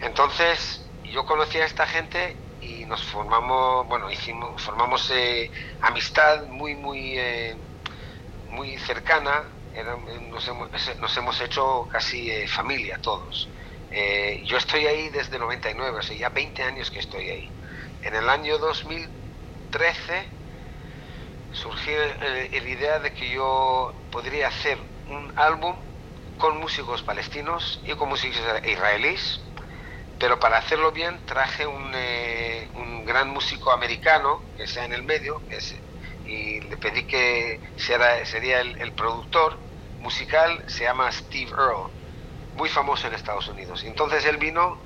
Entonces, 0.00 0.86
yo 1.04 1.24
conocí 1.24 1.58
a 1.58 1.64
esta 1.64 1.86
gente 1.86 2.36
y 2.60 2.84
nos 2.84 3.02
formamos, 3.04 3.86
bueno, 3.88 4.10
hicimos, 4.10 4.60
formamos 4.60 5.10
eh, 5.10 5.50
amistad 5.80 6.46
muy, 6.46 6.74
muy, 6.74 7.18
eh, 7.18 7.56
muy 8.50 8.76
cercana. 8.78 9.44
nos, 10.28 11.16
hemos, 11.16 11.40
hecho 11.40 11.88
casi 11.90 12.46
familia 12.46 12.98
todos. 13.02 13.48
yo 14.44 14.56
estoy 14.58 14.86
ahí 14.86 15.08
desde 15.08 15.38
99, 15.38 15.98
o 15.98 16.02
sea, 16.02 16.16
ya 16.16 16.28
20 16.28 16.62
años 16.62 16.90
que 16.90 17.00
estoy 17.00 17.30
ahí. 17.30 17.50
En 18.02 18.14
el 18.14 18.28
año 18.28 18.58
2013 18.58 20.33
surgió 21.54 21.94
eh, 22.02 22.50
la 22.52 22.68
idea 22.68 22.98
de 22.98 23.12
que 23.12 23.30
yo 23.30 23.94
podría 24.10 24.48
hacer 24.48 24.78
un 25.06 25.32
álbum 25.36 25.76
con 26.38 26.58
músicos 26.58 27.02
palestinos 27.02 27.80
y 27.84 27.94
con 27.94 28.08
músicos 28.08 28.40
israelíes, 28.64 29.40
pero 30.18 30.38
para 30.38 30.58
hacerlo 30.58 30.92
bien 30.92 31.20
traje 31.24 31.66
un, 31.66 31.92
eh, 31.94 32.68
un 32.74 33.04
gran 33.04 33.30
músico 33.30 33.72
americano 33.72 34.42
que 34.56 34.66
sea 34.66 34.84
en 34.84 34.92
el 34.92 35.04
medio 35.04 35.42
y 36.24 36.60
le 36.60 36.76
pedí 36.76 37.04
que 37.04 37.60
sería 37.76 38.60
el, 38.60 38.92
productor 38.94 39.58
musical, 39.98 40.64
se 40.66 40.84
llama 40.84 41.10
Steve 41.12 41.50
Earle, 41.50 41.92
muy 42.54 42.68
famoso 42.68 43.06
en 43.06 43.14
Estados 43.14 43.48
Unidos. 43.48 43.84
Entonces 43.84 44.24
él 44.24 44.38
vino 44.38 44.78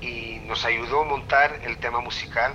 y 0.00 0.40
nos 0.40 0.64
ayudó 0.64 1.02
a 1.02 1.04
montar 1.04 1.60
el 1.62 1.78
tema 1.78 2.00
musical 2.00 2.52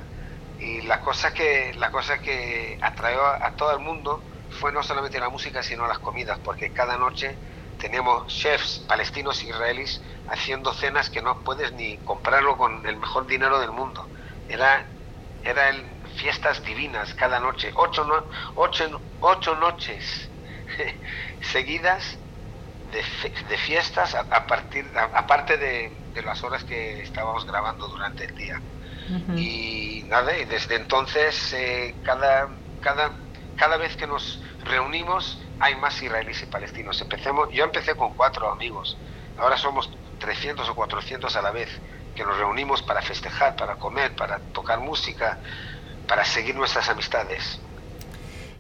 y 0.60 0.82
la 0.82 1.02
cosa 1.02 1.34
que, 1.34 1.74
la 1.76 1.92
cosa 1.92 2.20
que 2.20 2.78
atrajo 2.82 3.22
a, 3.26 3.56
todo 3.56 3.72
el 3.74 3.80
mundo 3.80 4.22
fue 4.50 4.72
no 4.72 4.82
solamente 4.82 5.20
la 5.20 5.30
música, 5.30 5.62
sino 5.62 5.88
las 5.88 6.00
comidas, 6.00 6.40
porque 6.40 6.72
cada 6.74 6.98
noche 6.98 7.36
teníamos 7.78 8.28
chefs 8.28 8.80
palestinos 8.88 9.44
israelíes 9.44 10.02
haciendo 10.28 10.74
cenas 10.74 11.10
que 11.10 11.22
no 11.22 11.44
puedes 11.44 11.74
ni 11.74 11.98
comprarlo 12.00 12.58
con 12.58 12.86
el 12.88 12.98
mejor 12.98 13.28
dinero 13.28 13.60
del 13.60 13.72
mundo. 13.72 14.10
Era, 14.48 14.90
eran 15.44 16.02
fiestas 16.16 16.64
divinas 16.64 17.14
cada 17.14 17.40
noche, 17.40 17.72
ocho, 17.76 18.04
no, 18.06 18.26
ocho, 18.56 19.02
ocho 19.20 19.56
noches 19.58 20.32
seguidas 21.42 22.18
de, 22.92 23.04
de, 23.48 23.58
fiestas 23.58 24.16
a, 24.16 24.48
partir, 24.48 24.92
aparte 24.96 25.58
de, 25.58 25.92
de 26.14 26.24
las 26.24 26.44
horas 26.44 26.64
que 26.64 27.02
estábamos 27.02 27.46
grabando 27.46 27.88
durante 27.88 28.26
el 28.26 28.36
día. 28.36 28.64
Y 29.36 30.04
nada, 30.08 30.38
y 30.38 30.46
desde 30.46 30.76
entonces 30.76 31.54
eh, 31.54 31.96
cada, 32.04 32.50
cada, 32.82 33.12
cada 33.56 33.78
vez 33.78 33.96
que 33.96 34.08
nos 34.08 34.42
reunimos 34.66 35.42
hay 35.60 35.76
más 35.76 36.02
israelíes 36.02 36.44
y 36.44 36.46
palestinos. 36.46 37.02
Empecemos, 37.02 37.50
yo 37.52 37.64
empecé 37.64 37.96
con 37.96 38.14
cuatro 38.14 38.52
amigos, 38.52 38.98
ahora 39.38 39.58
somos 39.58 39.90
300 40.20 40.68
o 40.70 40.76
400 40.76 41.36
a 41.36 41.42
la 41.42 41.52
vez 41.52 41.70
que 42.16 42.24
nos 42.24 42.38
reunimos 42.38 42.82
para 42.82 43.02
festejar, 43.02 43.56
para 43.56 43.76
comer, 43.76 44.16
para 44.16 44.40
tocar 44.40 44.80
música, 44.80 45.40
para 46.08 46.26
seguir 46.26 46.56
nuestras 46.56 46.90
amistades. 46.90 47.60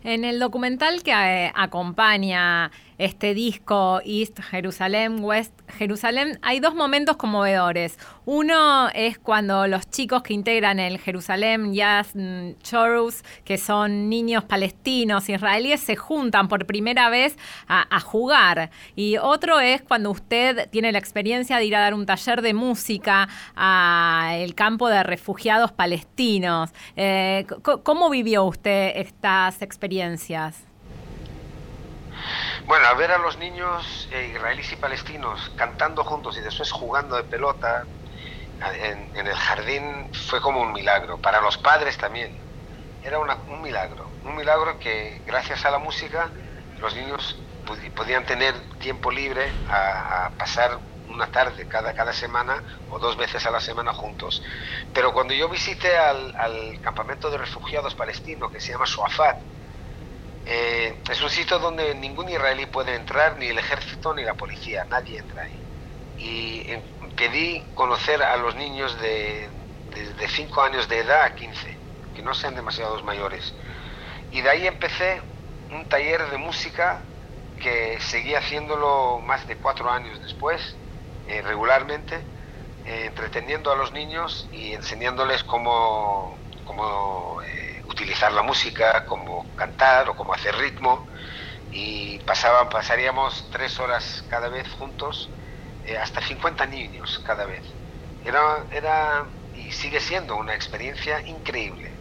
En 0.03 0.23
el 0.23 0.39
documental 0.39 1.03
que 1.03 1.11
eh, 1.11 1.51
acompaña 1.55 2.71
este 2.97 3.33
disco 3.33 4.01
East 4.03 4.39
Jerusalem, 4.41 5.23
West 5.23 5.53
Jerusalem, 5.77 6.37
hay 6.41 6.59
dos 6.59 6.73
momentos 6.73 7.17
conmovedores. 7.17 7.97
Uno 8.25 8.89
es 8.89 9.19
cuando 9.19 9.67
los 9.67 9.89
chicos 9.89 10.23
que 10.23 10.33
integran 10.33 10.79
el 10.79 10.99
Jerusalem 10.99 11.73
Jazz 11.73 12.15
mm, 12.15 12.53
Chorus, 12.61 13.23
que 13.43 13.57
son 13.57 14.09
niños 14.09 14.43
palestinos, 14.43 15.29
israelíes, 15.29 15.81
se 15.81 15.95
juntan 15.95 16.47
por 16.47 16.65
primera 16.65 17.09
vez 17.09 17.37
a, 17.67 17.99
jugar. 17.99 18.69
Y 18.95 19.17
otro 19.17 19.59
es 19.59 19.81
cuando 19.81 20.11
usted 20.11 20.69
tiene 20.69 20.91
la 20.91 20.99
experiencia 20.99 21.57
de 21.57 21.65
ir 21.65 21.75
a 21.75 21.79
dar 21.79 21.93
un 21.93 22.05
taller 22.05 22.41
de 22.41 22.53
música 22.53 23.27
al 23.55 24.53
campo 24.55 24.87
de 24.87 25.03
refugiados 25.03 25.71
palestinos. 25.71 26.71
Eh, 26.95 27.45
¿Cómo 27.83 28.09
vivió 28.09 28.43
usted 28.45 28.93
estas 28.95 29.61
experiencias? 29.61 30.67
Bueno, 32.67 32.85
a 32.85 32.93
ver 32.95 33.11
a 33.13 33.17
los 33.17 33.37
niños 33.37 34.09
eh, 34.11 34.33
israelíes 34.35 34.73
y 34.73 34.75
palestinos 34.75 35.51
cantando 35.55 36.03
juntos 36.03 36.37
y 36.37 36.41
después 36.41 36.69
jugando 36.69 37.15
de 37.15 37.23
pelota 37.23 37.85
en, 38.83 39.15
el 39.15 39.33
jardín 39.33 40.13
fue 40.13 40.41
como 40.41 40.61
un 40.61 40.73
milagro. 40.73 41.17
Para 41.17 41.39
los 41.39 41.57
padres 41.57 41.97
también. 41.97 42.37
Era 43.05 43.19
un 43.19 43.61
milagro. 43.61 44.09
Un 44.25 44.35
milagro 44.35 44.77
que 44.79 45.21
gracias 45.25 45.63
a 45.63 45.71
la 45.71 45.77
música 45.77 46.29
los 46.81 46.93
niños 46.93 47.39
podían 47.95 48.25
tener 48.25 48.53
tiempo 48.79 49.11
libre 49.11 49.49
a, 49.69 50.31
pasar 50.37 50.77
una 51.07 51.27
tarde 51.27 51.69
cada, 51.69 51.93
cada 51.93 52.11
semana 52.11 52.61
o 52.89 52.99
dos 52.99 53.15
veces 53.15 53.45
a 53.45 53.51
la 53.51 53.61
semana 53.61 53.93
juntos. 53.93 54.43
Pero 54.93 55.13
cuando 55.13 55.33
yo 55.33 55.47
visité 55.47 55.97
al, 55.97 56.81
campamento 56.81 57.31
de 57.31 57.37
refugiados 57.37 57.95
palestino 57.95 58.49
que 58.49 58.59
se 58.59 58.73
llama 58.73 58.85
Suafat, 58.85 59.37
eh, 60.49 61.01
es 61.09 61.21
un 61.21 61.29
sitio 61.29 61.59
donde 61.59 61.93
ningún 61.95 62.29
israelí 62.29 62.65
puede 62.67 62.95
entrar, 62.95 63.37
ni 63.37 63.47
el 63.47 63.57
ejército 63.59 64.13
ni 64.13 64.23
la 64.23 64.33
policía, 64.33 64.85
nadie 64.85 65.19
entra 65.19 65.43
ahí. 65.43 65.59
Y 66.17 66.63
pedí 67.15 67.61
conocer 67.73 68.23
a 68.23 68.37
los 68.37 68.55
niños 68.55 68.99
de, 69.01 69.49
de 70.17 70.27
5 70.27 70.61
años 70.61 70.87
de 70.87 70.99
edad 70.99 71.23
a 71.23 71.35
15, 71.35 71.77
que 72.15 72.21
no 72.23 72.33
sean 72.33 72.55
demasiados 72.55 73.03
mayores. 73.03 73.53
Y 74.31 74.41
de 74.41 74.49
ahí 74.49 74.67
empecé 74.67 75.21
un 75.69 75.87
taller 75.89 76.29
de 76.29 76.37
música 76.37 77.01
que 77.57 77.99
seguí 77.99 78.35
haciéndolo 78.35 79.19
más 79.19 79.47
de 79.47 79.57
cuatro 79.57 79.89
años 79.89 80.21
después, 80.21 80.77
eh, 81.27 81.41
regularmente, 81.41 82.15
eh, 82.85 83.05
entreteniendo 83.07 83.71
a 83.71 83.75
los 83.75 83.91
niños 83.91 84.47
y 84.51 84.73
enseñándoles 84.73 85.43
cómo, 85.43 86.37
cómo 86.63 87.41
eh, 87.43 87.66
utilizar 87.97 88.31
la 88.31 88.43
música, 88.43 89.05
cómo 89.07 89.43
cantar 89.55 90.07
o 90.09 90.15
cómo 90.15 90.33
hacer 90.33 90.55
ritmo. 90.55 91.07
Y 91.71 92.19
pasaban, 92.19 92.69
pasaríamos 92.69 93.49
tres 93.51 93.79
horas 93.79 94.23
cada 94.29 94.49
vez 94.49 94.69
juntos, 94.69 95.29
hasta 96.01 96.21
50 96.21 96.65
niños 96.67 97.19
cada 97.25 97.45
vez. 97.45 97.63
Era, 98.23 98.65
era 98.71 99.25
y 99.55 99.71
sigue 99.71 99.99
siendo 99.99 100.35
una 100.35 100.53
experiencia 100.53 101.21
increíble, 101.25 101.91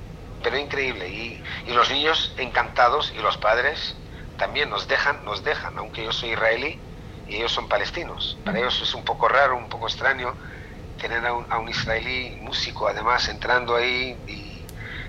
pero 0.43 0.59
increíble. 0.59 1.09
Y, 1.09 1.43
y 1.67 1.73
los 1.73 1.91
niños 1.91 2.35
encantados 2.37 3.13
y 3.17 3.19
los 3.21 3.39
padres 3.39 3.97
también 4.37 4.69
nos 4.69 4.87
dejan, 4.87 5.25
nos 5.25 5.43
dejan, 5.43 5.79
aunque 5.79 6.05
yo 6.05 6.13
soy 6.13 6.33
israelí 6.33 6.79
y 7.27 7.37
ellos 7.37 7.53
son 7.53 7.69
palestinos. 7.69 8.39
Para 8.45 8.59
ellos 8.59 8.81
es 8.83 8.95
un 8.95 9.05
poco 9.05 9.29
raro, 9.29 9.57
un 9.57 9.69
poco 9.69 9.87
extraño 9.87 10.37
tener 10.97 11.25
a 11.27 11.59
un, 11.59 11.69
israelí 11.69 12.39
músico 12.41 12.89
además 12.89 13.29
entrando 13.29 13.77
ahí 13.77 14.17
y 14.27 14.46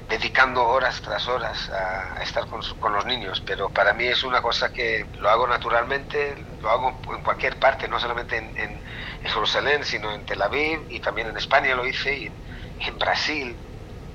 dedicando 0.10 0.66
horas 0.68 1.02
tras 1.02 1.28
horas 1.28 1.70
a, 1.70 2.22
estar 2.24 2.46
con, 2.48 2.94
los 2.94 3.06
niños, 3.06 3.42
pero 3.46 3.70
para 3.70 3.94
mí 3.94 4.06
es 4.06 4.24
una 4.24 4.42
cosa 4.42 4.72
que 4.72 5.06
lo 5.20 5.30
hago 5.30 5.48
naturalmente, 5.48 6.36
lo 6.62 6.70
hago 6.70 6.98
en 7.14 7.22
cualquier 7.24 7.58
parte, 7.58 7.88
no 7.88 8.00
solamente 8.00 8.38
en, 8.38 8.88
Jerusalén, 9.24 9.84
sino 9.84 10.14
en 10.14 10.26
Tel 10.26 10.42
Aviv 10.42 10.80
y 10.90 11.02
también 11.02 11.28
en 11.28 11.36
España 11.36 11.76
lo 11.76 11.86
hice 11.86 12.18
y 12.18 12.32
en 12.80 12.98
Brasil. 12.98 13.56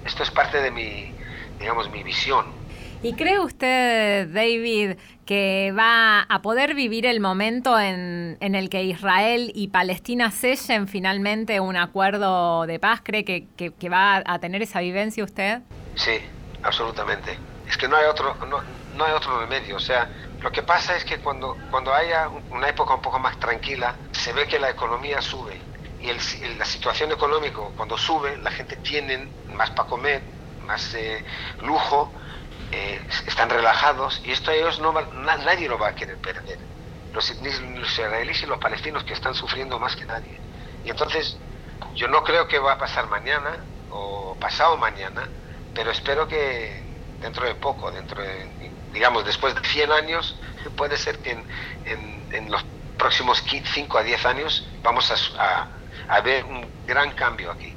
Esto 0.07 0.23
es 0.23 0.31
parte 0.31 0.63
de 0.63 0.71
mi, 0.71 1.15
digamos, 1.59 1.91
mi 1.91 2.03
visión 2.03 2.63
¿Y 3.05 3.15
cree 3.15 3.41
usted, 3.41 4.29
David, 4.29 4.93
que 5.27 5.75
va 5.77 6.21
a 6.21 6.41
poder 6.41 6.77
vivir 6.77 7.05
el 7.05 7.19
momento 7.19 7.79
en, 7.81 8.37
el 8.41 8.71
que 8.71 8.85
Israel 8.85 9.51
y 9.57 9.69
Palestina 9.69 10.31
sellen 10.31 10.87
finalmente 10.87 11.59
un 11.59 11.77
acuerdo 11.77 12.65
de 12.67 12.79
paz? 12.79 13.01
¿Cree 13.03 13.25
que, 13.25 13.89
va 13.89 14.23
a 14.25 14.39
tener 14.39 14.63
esa 14.63 14.81
vivencia 14.81 15.25
usted? 15.25 15.63
Sí, 15.95 16.21
absolutamente. 16.63 17.39
Es 17.67 17.77
que 17.77 17.89
no 17.89 17.97
hay 17.97 18.07
otro, 18.07 18.37
no, 18.47 19.05
hay 19.05 19.13
otro 19.13 19.41
remedio. 19.41 19.77
O 19.77 19.81
sea, 19.81 20.09
lo 20.41 20.51
que 20.51 20.63
pasa 20.63 20.97
es 20.97 21.05
que 21.05 21.19
cuando, 21.19 21.57
cuando 21.71 21.95
haya 21.95 22.29
una 22.51 22.69
época 22.69 22.95
un 22.95 23.03
poco 23.03 23.19
más 23.19 23.39
tranquila, 23.39 23.95
se 24.13 24.33
ve 24.33 24.47
que 24.47 24.59
la 24.59 24.71
economía 24.71 25.21
sube. 25.21 25.61
Y 26.01 26.09
el, 26.09 26.59
la 26.59 26.65
situación 26.65 27.13
económica, 27.13 27.61
cuando 27.77 27.97
sube, 27.97 28.37
la 28.39 28.51
gente 28.51 28.77
tiene 28.77 29.29
más 29.55 29.71
para 29.71 29.89
comer, 29.89 30.23
más 30.67 30.95
eh, 30.95 31.25
lujo, 31.61 32.13
eh, 32.75 32.99
están 33.27 33.51
relajados 33.51 34.23
y 34.25 34.33
esto 34.33 34.51
ellos 34.51 34.81
no 34.81 34.95
nadie 34.95 35.69
lo 35.69 35.79
va 35.79 35.89
a 35.89 35.95
querer 35.95 36.17
perder. 36.17 36.59
Los, 37.13 37.31
israelíes 37.31 38.43
y 38.43 38.47
los 38.47 38.57
palestinos 38.59 39.05
que 39.05 39.13
están 39.13 39.35
sufriendo 39.35 39.79
más 39.79 39.95
que 39.95 40.07
nadie. 40.07 40.41
Y 40.83 40.89
entonces 40.89 41.37
yo 41.95 42.09
no 42.09 42.25
creo 42.25 42.49
que 42.49 42.59
va 42.59 42.73
a 42.73 42.79
pasar 42.79 43.09
mañana 43.09 43.59
o 43.91 44.35
pasado 44.41 44.79
mañana, 44.79 45.29
pero 45.75 45.91
espero 45.91 46.29
que 46.29 46.83
dentro 47.21 47.47
de 47.47 47.55
poco, 47.55 47.91
dentro 47.91 48.23
de, 48.23 48.49
digamos, 48.93 49.25
después 49.25 49.55
de 49.55 49.61
100 49.67 49.93
años, 49.93 50.37
puede 50.77 50.97
ser 50.97 51.19
que 51.19 51.31
en, 51.33 52.51
los 52.51 52.65
próximos 52.99 53.43
5 53.47 53.99
a 53.99 54.03
10 54.03 54.27
años 54.27 54.67
vamos 54.83 55.13
a, 55.39 55.69
a 56.09 56.21
ver 56.21 56.45
un 56.45 56.67
gran 56.87 57.13
cambio 57.13 57.51
aquí. 57.51 57.75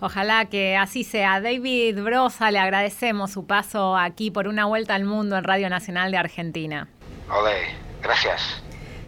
Ojalá 0.00 0.44
que 0.46 0.76
así 0.76 1.04
sea. 1.04 1.40
David 1.40 1.98
Brosa, 2.02 2.50
le 2.50 2.58
agradecemos 2.58 3.32
su 3.32 3.46
paso 3.46 3.96
aquí 3.96 4.30
por 4.30 4.48
una 4.48 4.66
vuelta 4.66 4.94
al 4.94 5.04
mundo 5.04 5.38
en 5.38 5.44
Radio 5.44 5.70
Nacional 5.70 6.10
de 6.10 6.18
Argentina. 6.18 6.88
Ole, 7.30 7.74
gracias. 8.02 8.62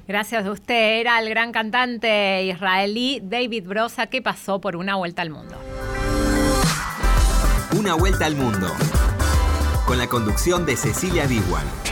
Gracias 0.07 0.47
a 0.47 0.51
usted. 0.51 1.01
Era 1.01 1.19
el 1.21 1.29
gran 1.29 1.53
cantante 1.53 2.43
israelí 2.45 3.21
David 3.23 3.67
Brosa 3.67 4.07
que 4.07 4.23
pasó 4.23 4.61
por 4.61 4.77
una 4.77 4.97
vuelta 4.97 5.21
al 5.21 5.29
mundo. 5.29 5.68
Una 7.89 7.95
vuelta 7.95 8.27
al 8.27 8.37
mundo. 8.37 8.71
Con 9.87 9.97
la 9.97 10.09
conducción 10.09 10.67
de 10.67 10.77
Cecilia 10.77 11.27
Biguan. 11.27 11.88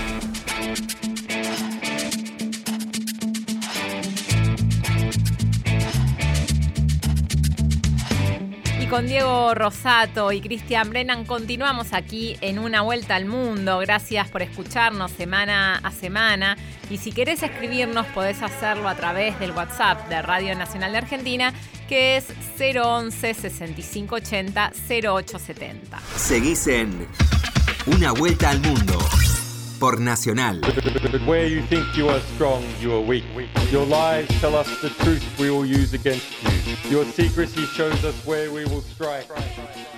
Con 8.97 9.07
Diego 9.07 9.55
Rosato 9.55 10.33
y 10.33 10.41
Cristian 10.41 10.89
Brennan 10.89 11.27
continuamos 11.27 11.93
aquí 11.93 12.35
en 12.41 12.59
una 12.59 12.81
vuelta 12.81 13.15
al 13.15 13.27
mundo. 13.27 13.79
Gracias 13.81 14.27
por 14.29 14.41
escucharnos 14.41 15.11
semana 15.11 15.77
a 15.83 15.91
semana. 15.91 16.57
Y 16.89 16.97
si 16.97 17.13
querés 17.13 17.43
escribirnos, 17.43 18.07
podés 18.07 18.41
hacerlo 18.41 18.89
a 18.89 18.95
través 18.95 19.39
del 19.39 19.51
WhatsApp 19.51 20.09
de 20.09 20.23
Radio 20.23 20.57
Nacional 20.57 20.93
de 20.93 20.99
Argentina, 20.99 21.53
que 21.91 22.17
es 22.17 22.25
011 22.59 23.35
6580 23.35 24.73
0870. 24.89 26.01
Seguís 26.17 26.67
en 26.67 27.07
Una 27.85 28.13
vuelta 28.13 28.49
al 28.49 28.63
mundo 28.63 28.99
por 29.79 30.01
Nacional. 30.01 30.61
Where 31.27 31.49
you 31.49 31.63
think 31.69 31.85
you 31.97 32.09
are 32.09 32.21
strong, 32.35 32.63
you 32.81 32.93
are 32.93 33.01
weak. 33.01 33.25
Your 33.71 33.87
lies 33.87 34.27
tell 34.41 34.55
us 34.55 34.67
the 34.81 34.91
truth 35.05 35.23
we 35.39 35.51
will 35.51 35.67
use 35.67 35.95
against 35.95 36.27
you. 36.43 36.91
Your 36.91 37.05
secrecy 37.05 37.65
shows 37.75 38.05
us 38.05 38.15
where 38.27 38.51
we 38.51 38.65
will 38.65 38.83
strike. 38.83 39.27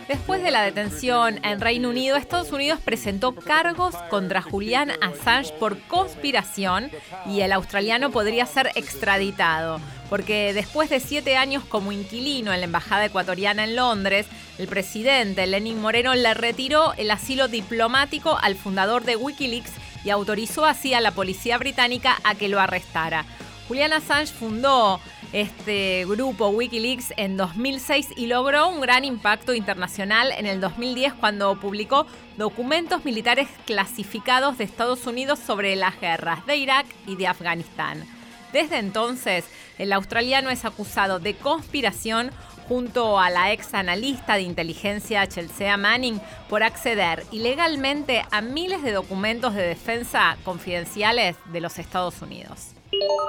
Después 0.08 0.42
de 0.42 0.50
la 0.50 0.62
detención 0.62 1.38
en 1.44 1.60
Reino 1.60 1.90
Unido, 1.90 2.16
Estados 2.16 2.50
Unidos 2.50 2.80
presentó 2.82 3.34
cargos 3.34 3.94
contra 4.08 4.40
Julian 4.40 4.90
Assange 5.02 5.52
por 5.60 5.78
conspiración 5.80 6.90
y 7.26 7.42
el 7.42 7.52
australiano 7.52 8.10
podría 8.10 8.46
ser 8.46 8.70
extraditado, 8.74 9.80
porque 10.08 10.54
después 10.54 10.88
de 10.88 11.00
siete 11.00 11.36
años 11.36 11.62
como 11.64 11.92
inquilino 11.92 12.54
en 12.54 12.60
la 12.60 12.66
Embajada 12.66 13.04
Ecuatoriana 13.04 13.64
en 13.64 13.76
Londres, 13.76 14.26
el 14.58 14.66
presidente 14.66 15.46
Lenin 15.46 15.80
Moreno 15.80 16.14
le 16.14 16.34
retiró 16.34 16.92
el 16.94 17.10
asilo 17.10 17.48
diplomático 17.48 18.36
al 18.40 18.56
fundador 18.56 19.04
de 19.04 19.16
Wikileaks 19.16 19.72
y 20.04 20.10
autorizó 20.10 20.64
así 20.64 20.94
a 20.94 21.00
la 21.00 21.12
policía 21.12 21.58
británica 21.58 22.18
a 22.24 22.34
que 22.34 22.48
lo 22.48 22.60
arrestara. 22.60 23.24
Julian 23.68 23.92
Assange 23.92 24.32
fundó 24.32 25.00
este 25.32 26.06
grupo 26.06 26.48
Wikileaks 26.48 27.12
en 27.16 27.36
2006 27.36 28.08
y 28.16 28.26
logró 28.26 28.68
un 28.68 28.80
gran 28.80 29.04
impacto 29.04 29.54
internacional 29.54 30.32
en 30.32 30.46
el 30.46 30.60
2010 30.60 31.14
cuando 31.14 31.60
publicó 31.60 32.06
documentos 32.38 33.04
militares 33.04 33.48
clasificados 33.66 34.58
de 34.58 34.64
Estados 34.64 35.06
Unidos 35.06 35.38
sobre 35.38 35.76
las 35.76 36.00
guerras 36.00 36.46
de 36.46 36.56
Irak 36.56 36.86
y 37.06 37.16
de 37.16 37.26
Afganistán. 37.26 38.04
Desde 38.52 38.78
entonces, 38.78 39.44
el 39.76 39.92
australiano 39.92 40.48
es 40.48 40.64
acusado 40.64 41.18
de 41.18 41.34
conspiración 41.34 42.30
junto 42.68 43.18
a 43.18 43.30
la 43.30 43.52
ex 43.52 43.74
analista 43.74 44.34
de 44.34 44.42
inteligencia 44.42 45.26
Chelsea 45.26 45.76
Manning 45.76 46.20
por 46.48 46.62
acceder 46.62 47.24
ilegalmente 47.32 48.22
a 48.30 48.40
miles 48.40 48.82
de 48.82 48.92
documentos 48.92 49.54
de 49.54 49.62
defensa 49.62 50.36
confidenciales 50.44 51.36
de 51.52 51.60
los 51.60 51.78
Estados 51.78 52.20
Unidos. 52.20 52.72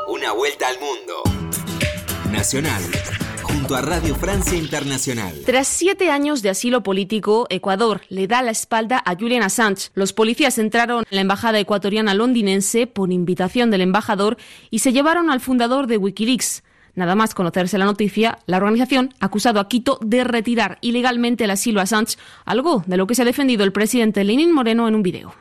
Una 0.08 0.34
vuelta 0.34 0.68
al 0.68 0.80
mundo. 0.80 1.24
Nacional 2.32 2.84
junto 3.50 3.76
a 3.76 3.82
Radio 3.82 4.16
Francia 4.16 4.58
Internacional. 4.58 5.34
Tras 5.46 5.68
siete 5.68 6.12
años 6.12 6.42
de 6.42 6.50
asilo 6.50 6.84
político, 6.84 7.48
Ecuador 7.50 8.02
le 8.10 8.28
da 8.28 8.42
la 8.42 8.52
espalda 8.52 9.02
a 9.04 9.16
Julian 9.16 9.42
Assange. 9.42 9.90
Los 9.96 10.14
policías 10.14 10.58
entraron 10.60 11.06
en 11.10 11.16
la 11.16 11.22
embajada 11.22 11.60
ecuatoriana 11.60 12.14
londinense 12.14 12.86
por 12.86 13.12
invitación 13.12 13.72
del 13.72 13.82
embajador 13.82 14.38
y 14.70 14.80
se 14.80 14.94
llevaron 14.94 15.32
al 15.32 15.40
fundador 15.40 15.88
de 15.88 15.98
Wikileaks. 15.98 16.64
Nada 17.00 17.16
más 17.16 17.34
conocerse 17.34 17.78
la 17.78 17.86
noticia, 17.86 18.40
la 18.46 18.58
organización 18.58 19.14
ha 19.22 19.28
acusado 19.28 19.62
a 19.62 19.70
Quito 19.70 20.00
de 20.02 20.26
retirar 20.26 20.80
ilegalmente 20.82 21.46
el 21.46 21.52
asilo 21.52 21.80
a 21.80 21.84
Assange, 21.84 22.18
algo 22.44 22.84
de 22.88 22.98
lo 22.98 23.08
que 23.08 23.16
se 23.16 23.22
ha 23.22 23.26
defendido 23.26 23.64
el 23.64 23.72
presidente 23.72 24.26
Lenin 24.26 24.54
Moreno 24.54 24.86
en 24.86 24.96
un 24.96 25.02
video. 25.02 25.34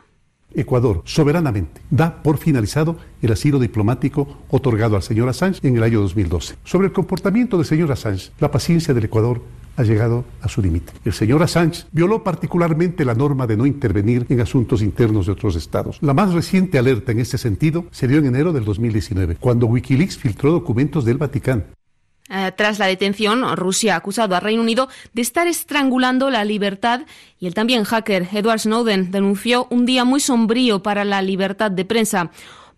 Ecuador 0.55 1.01
soberanamente 1.03 1.81
da 1.89 2.23
por 2.23 2.37
finalizado 2.37 2.95
el 3.21 3.33
asilo 3.33 3.59
diplomático 3.59 4.37
otorgado 4.49 4.95
al 4.95 5.03
señor 5.03 5.27
Assange 5.27 5.59
en 5.67 5.75
el 5.75 5.83
año 5.83 5.99
2012. 5.99 6.55
Sobre 6.63 6.87
el 6.87 6.93
comportamiento 6.93 7.57
del 7.57 7.65
señor 7.65 7.91
Assange, 7.91 8.31
la 8.39 8.51
paciencia 8.51 8.93
del 8.93 9.03
Ecuador 9.03 9.41
ha 9.77 9.83
llegado 9.83 10.25
a 10.41 10.49
su 10.49 10.61
límite. 10.61 10.93
El 11.05 11.13
señor 11.13 11.43
Assange 11.43 11.85
violó 11.91 12.23
particularmente 12.23 13.05
la 13.05 13.13
norma 13.13 13.47
de 13.47 13.57
no 13.57 13.65
intervenir 13.65 14.25
en 14.29 14.41
asuntos 14.41 14.81
internos 14.81 15.25
de 15.25 15.33
otros 15.33 15.55
estados. 15.55 15.97
La 16.01 16.13
más 16.13 16.33
reciente 16.33 16.77
alerta 16.77 17.11
en 17.11 17.19
este 17.19 17.37
sentido 17.37 17.85
se 17.91 18.07
dio 18.07 18.19
en 18.19 18.25
enero 18.25 18.53
del 18.53 18.65
2019, 18.65 19.37
cuando 19.39 19.67
Wikileaks 19.67 20.17
filtró 20.17 20.51
documentos 20.51 21.05
del 21.05 21.17
Vaticano. 21.17 21.63
Eh, 22.29 22.51
tras 22.55 22.77
la 22.77 22.85
detención, 22.85 23.43
Rusia 23.55 23.95
ha 23.95 23.97
acusado 23.97 24.35
a 24.35 24.39
Reino 24.39 24.61
Unido 24.61 24.87
de 25.13 25.23
estar 25.23 25.47
estrangulando 25.47 26.29
la 26.29 26.45
libertad 26.45 27.01
y 27.39 27.47
el 27.47 27.55
también 27.55 27.85
hacker 27.85 28.27
Edward 28.31 28.59
Snowden 28.59 29.09
denunció 29.09 29.65
un 29.71 29.87
día 29.87 30.05
muy 30.05 30.19
sombrío 30.19 30.83
para 30.83 31.05
la 31.05 31.23
libertad 31.23 31.71
de 31.71 31.85
prensa. 31.85 32.29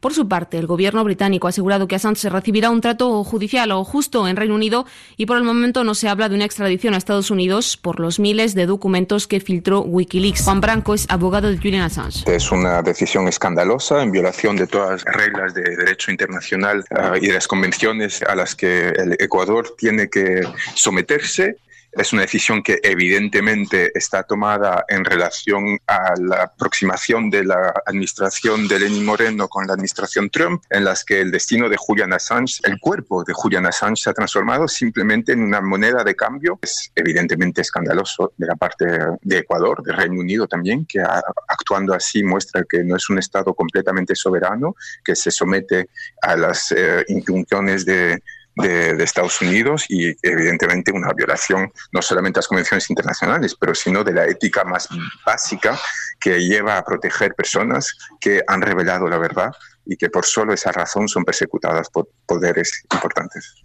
Por 0.02 0.16
su 0.16 0.28
parte, 0.28 0.58
el 0.58 0.66
gobierno 0.66 1.04
británico 1.04 1.46
ha 1.46 1.52
asegurado 1.52 1.88
que 1.88 1.96
Assange 1.96 2.28
recibirá 2.28 2.72
un 2.72 2.82
trato 2.82 3.24
judicial 3.24 3.72
o 3.72 3.84
justo 3.84 4.28
en 4.28 4.36
Reino 4.36 4.56
Unido 4.56 4.88
y 5.16 5.28
por 5.28 5.38
el 5.38 5.44
momento 5.44 5.84
no 5.84 5.94
se 5.94 6.10
habla 6.10 6.28
de 6.28 6.34
una 6.34 6.46
extradición 6.46 6.96
a 6.96 6.98
Estados 6.98 7.30
Unidos 7.30 7.78
por 7.78 8.00
los 8.00 8.20
miles 8.20 8.56
de 8.56 8.66
documentos 8.66 9.28
que 9.28 9.40
filtró 9.40 9.82
Wikileaks. 9.82 10.44
Juan 10.44 10.60
Branco 10.60 10.96
es 10.96 11.06
abogado 11.08 11.52
de 11.52 11.58
Julian 11.58 11.84
Assange. 11.84 12.24
Es 12.26 12.52
una 12.52 12.82
decisión 12.82 13.28
escandalosa 13.28 14.02
en 14.02 14.12
violación 14.12 14.56
de 14.56 14.66
todas 14.66 15.06
las 15.06 15.16
reglas 15.16 15.54
de 15.54 15.62
derecho 15.62 16.10
internacional 16.10 16.84
uh, 16.90 17.16
y 17.18 17.28
de 17.28 17.34
las 17.36 17.48
convenciones 17.48 18.24
a 18.24 18.34
las 18.34 18.56
que 18.56 18.90
el 18.90 19.16
Ecuador 19.20 19.76
tiene 19.78 20.10
que 20.10 20.42
someterse 20.74 21.58
es 21.92 22.14
una 22.14 22.22
decisión 22.22 22.64
que 22.64 22.80
evidentemente 22.84 23.92
está 23.94 24.24
tomada 24.24 24.86
en 24.88 25.04
relación 25.04 25.80
a 25.88 26.14
la 26.18 26.44
aproximación 26.44 27.30
de 27.30 27.44
la 27.44 27.74
administración 27.86 28.68
de 28.68 28.80
Lenin 28.80 29.06
Moreno 29.06 29.48
con 29.48 29.68
la 29.68 29.74
administración 29.74 30.30
Trump, 30.30 30.64
en 30.70 30.86
las 30.86 31.04
que 31.04 31.20
el 31.20 31.32
destino 31.32 31.68
de 31.70 31.78
Julian 31.78 32.14
Assange, 32.14 32.62
el 32.64 32.80
cuerpo 32.80 33.24
de 33.24 33.34
Julian 33.34 33.66
Assange 33.66 34.04
se 34.04 34.10
ha 34.10 34.14
transformado 34.14 34.68
simplemente 34.68 35.34
en 35.34 35.42
una 35.42 35.62
moneda 35.62 36.04
de 36.04 36.16
cambio. 36.16 36.60
Es 36.62 36.92
evidentemente 36.96 37.62
escandaloso 37.62 38.34
de 38.38 38.48
la 38.48 38.56
parte 38.56 38.86
de 39.22 39.38
Ecuador, 39.38 39.84
de 39.84 39.94
Reino 39.94 40.20
Unido 40.20 40.48
también, 40.48 40.86
que 40.86 41.02
actuando 41.48 41.94
así 41.94 42.24
muestra 42.24 42.64
que 42.68 42.84
no 42.84 42.96
es 42.96 43.10
un 43.10 43.20
Estado 43.20 43.54
completamente 43.54 44.16
soberano, 44.16 44.76
que 45.04 45.16
se 45.16 45.32
somete 45.32 45.90
a 46.22 46.36
las 46.36 46.72
eh, 46.72 47.04
injuncciones 47.08 47.86
de 47.86 48.22
de, 48.56 49.04
Estados 49.04 49.42
Unidos 49.42 49.86
y 49.90 50.16
evidentemente 50.22 50.92
una 50.92 51.14
violación 51.14 51.72
no 51.92 52.02
solamente 52.02 52.40
a 52.40 52.42
las 52.42 52.48
convenciones 52.48 52.90
internacionales, 52.90 53.56
pero 53.60 53.74
sino 53.76 54.04
de 54.04 54.14
la 54.14 54.26
ética 54.26 54.64
más 54.64 54.88
básica 55.26 55.78
que 56.20 56.40
lleva 56.40 56.78
a 56.78 56.84
proteger 56.84 57.34
personas 57.34 57.98
que 58.20 58.44
han 58.48 58.62
revelado 58.62 59.08
la 59.08 59.18
verdad 59.18 59.52
y 59.86 59.96
que 59.96 60.10
por 60.10 60.26
solo 60.26 60.54
esa 60.54 60.72
razón 60.72 61.08
son 61.08 61.24
persecutadas 61.24 61.90
por 61.90 62.10
poderes 62.26 62.84
importantes. 62.92 63.56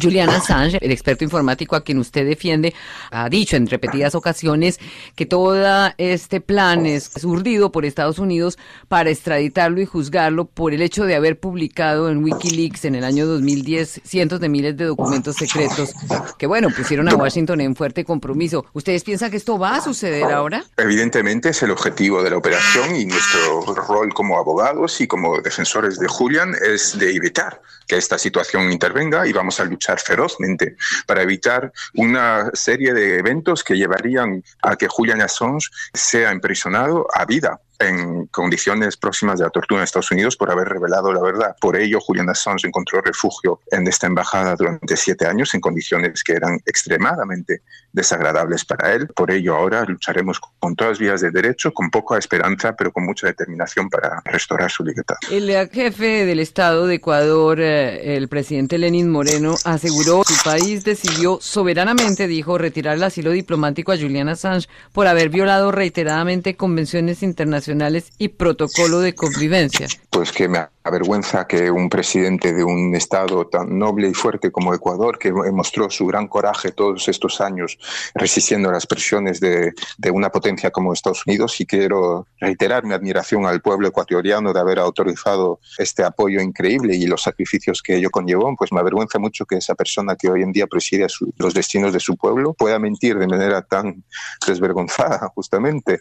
Julian 0.00 0.30
Assange, 0.30 0.78
el 0.80 0.90
experto 0.90 1.24
informático 1.24 1.76
a 1.76 1.82
quien 1.82 1.98
usted 1.98 2.26
defiende, 2.26 2.74
ha 3.10 3.28
dicho 3.28 3.56
en 3.56 3.66
repetidas 3.66 4.14
ocasiones 4.14 4.78
que 5.14 5.26
todo 5.26 5.50
este 5.98 6.40
plan 6.40 6.86
es 6.86 7.24
urdido 7.24 7.72
por 7.72 7.84
Estados 7.84 8.18
Unidos 8.18 8.58
para 8.88 9.10
extraditarlo 9.10 9.80
y 9.80 9.86
juzgarlo 9.86 10.46
por 10.46 10.72
el 10.72 10.82
hecho 10.82 11.04
de 11.04 11.14
haber 11.14 11.38
publicado 11.38 12.10
en 12.10 12.22
Wikileaks 12.24 12.84
en 12.84 12.94
el 12.94 13.04
año 13.04 13.26
2010 13.26 14.02
cientos 14.04 14.40
de 14.40 14.48
miles 14.48 14.76
de 14.76 14.86
documentos 14.86 15.36
secretos 15.36 15.92
que, 16.38 16.46
bueno, 16.46 16.68
pusieron 16.76 17.08
a 17.08 17.14
Washington 17.14 17.60
en 17.60 17.76
fuerte 17.76 18.04
compromiso. 18.04 18.64
¿Ustedes 18.72 19.04
piensan 19.04 19.30
que 19.30 19.36
esto 19.36 19.58
va 19.58 19.76
a 19.76 19.80
suceder 19.80 20.24
ahora? 20.24 20.64
Evidentemente 20.76 21.50
es 21.50 21.62
el 21.62 21.70
objetivo 21.70 22.22
de 22.22 22.30
la 22.30 22.36
operación 22.36 22.96
y 22.96 23.06
nuestro 23.06 23.62
rol 23.88 24.12
como 24.14 24.38
abogados 24.38 25.00
y 25.00 25.06
como 25.06 25.40
defensores 25.50 25.98
de 25.98 26.06
Julian 26.06 26.54
es 26.62 26.96
de 26.96 27.10
evitar 27.14 27.60
que 27.88 27.96
esta 27.96 28.18
situación 28.18 28.70
intervenga 28.70 29.26
y 29.26 29.32
vamos 29.32 29.58
a 29.58 29.64
luchar 29.64 29.98
ferozmente 29.98 30.76
para 31.06 31.22
evitar 31.22 31.72
una 31.94 32.50
serie 32.54 32.94
de 32.94 33.18
eventos 33.18 33.64
que 33.64 33.74
llevarían 33.74 34.44
a 34.62 34.76
que 34.76 34.86
Julian 34.86 35.20
Assange 35.22 35.68
sea 35.92 36.30
imprisonado 36.32 37.06
a 37.12 37.24
vida 37.24 37.60
en 37.80 38.26
condiciones 38.26 38.96
próximas 38.96 39.38
de 39.38 39.46
la 39.46 39.50
tortura 39.50 39.80
en 39.80 39.84
Estados 39.84 40.10
Unidos 40.10 40.36
por 40.36 40.50
haber 40.50 40.68
revelado 40.68 41.12
la 41.12 41.22
verdad. 41.22 41.56
Por 41.60 41.76
ello, 41.76 41.98
Julian 41.98 42.28
Assange 42.28 42.68
encontró 42.68 43.00
refugio 43.00 43.60
en 43.70 43.88
esta 43.88 44.06
embajada 44.06 44.54
durante 44.54 44.96
siete 44.96 45.26
años 45.26 45.54
en 45.54 45.60
condiciones 45.60 46.22
que 46.22 46.34
eran 46.34 46.60
extremadamente 46.66 47.62
desagradables 47.92 48.64
para 48.64 48.92
él. 48.92 49.08
Por 49.08 49.30
ello, 49.30 49.56
ahora 49.56 49.84
lucharemos 49.84 50.40
con 50.58 50.76
todas 50.76 50.98
vías 50.98 51.22
de 51.22 51.30
derecho, 51.30 51.72
con 51.72 51.90
poca 51.90 52.18
esperanza, 52.18 52.76
pero 52.76 52.92
con 52.92 53.04
mucha 53.04 53.26
determinación 53.26 53.88
para 53.88 54.20
restaurar 54.26 54.70
su 54.70 54.84
libertad. 54.84 55.16
El 55.30 55.50
jefe 55.70 56.26
del 56.26 56.38
Estado 56.38 56.86
de 56.86 56.96
Ecuador, 56.96 57.60
eh, 57.60 58.16
el 58.16 58.28
presidente 58.28 58.76
Lenin 58.78 59.10
Moreno, 59.10 59.54
aseguró 59.64 60.22
que 60.22 60.34
su 60.34 60.44
país 60.44 60.84
decidió 60.84 61.38
soberanamente, 61.40 62.26
dijo, 62.26 62.58
retirar 62.58 62.96
el 62.96 63.02
asilo 63.02 63.30
diplomático 63.30 63.92
a 63.92 63.96
Julian 63.96 64.28
Assange 64.28 64.68
por 64.92 65.06
haber 65.06 65.30
violado 65.30 65.72
reiteradamente 65.72 66.56
convenciones 66.56 67.22
internacionales 67.22 67.69
y 68.18 68.28
protocolo 68.28 69.00
de 69.00 69.14
convivencia. 69.14 69.86
Pues 70.10 70.32
que 70.32 70.48
me 70.48 70.66
avergüenza 70.82 71.46
que 71.46 71.70
un 71.70 71.88
presidente 71.88 72.52
de 72.52 72.64
un 72.64 72.94
Estado 72.94 73.46
tan 73.46 73.78
noble 73.78 74.08
y 74.08 74.14
fuerte 74.14 74.50
como 74.50 74.74
Ecuador, 74.74 75.18
que 75.18 75.32
mostró 75.32 75.90
su 75.90 76.06
gran 76.06 76.26
coraje 76.26 76.72
todos 76.72 77.06
estos 77.08 77.40
años 77.40 77.78
resistiendo 78.14 78.70
las 78.72 78.86
presiones 78.86 79.40
de, 79.40 79.72
de 79.98 80.10
una 80.10 80.30
potencia 80.30 80.70
como 80.70 80.92
Estados 80.92 81.22
Unidos, 81.26 81.60
y 81.60 81.66
quiero 81.66 82.26
reiterar 82.40 82.84
mi 82.84 82.94
admiración 82.94 83.46
al 83.46 83.60
pueblo 83.60 83.88
ecuatoriano 83.88 84.52
de 84.52 84.60
haber 84.60 84.78
autorizado 84.78 85.60
este 85.78 86.02
apoyo 86.02 86.40
increíble 86.40 86.96
y 86.96 87.06
los 87.06 87.22
sacrificios 87.22 87.82
que 87.82 87.96
ello 87.96 88.10
conllevó, 88.10 88.54
pues 88.56 88.72
me 88.72 88.80
avergüenza 88.80 89.18
mucho 89.18 89.44
que 89.46 89.56
esa 89.56 89.74
persona 89.74 90.16
que 90.16 90.28
hoy 90.28 90.42
en 90.42 90.52
día 90.52 90.66
preside 90.66 91.06
los 91.36 91.54
destinos 91.54 91.92
de 91.92 92.00
su 92.00 92.16
pueblo 92.16 92.54
pueda 92.54 92.78
mentir 92.78 93.18
de 93.18 93.26
manera 93.26 93.62
tan 93.62 94.02
desvergonzada, 94.46 95.30
justamente 95.34 96.00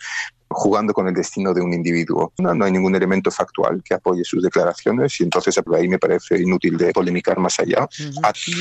jugando 0.49 0.93
con 0.93 1.07
el 1.07 1.13
destino 1.13 1.53
de 1.53 1.62
un 1.62 1.73
individuo. 1.73 2.33
No, 2.39 2.53
no 2.53 2.65
hay 2.65 2.71
ningún 2.71 2.95
elemento 2.95 3.31
factual 3.31 3.81
que 3.83 3.93
apoye 3.93 4.23
sus 4.23 4.43
declaraciones 4.43 5.19
y 5.19 5.23
entonces 5.23 5.55
ahí 5.75 5.88
me 5.88 5.99
parece 5.99 6.39
inútil 6.39 6.77
de 6.77 6.91
polemicar 6.91 7.38
más 7.39 7.59
allá. 7.59 7.88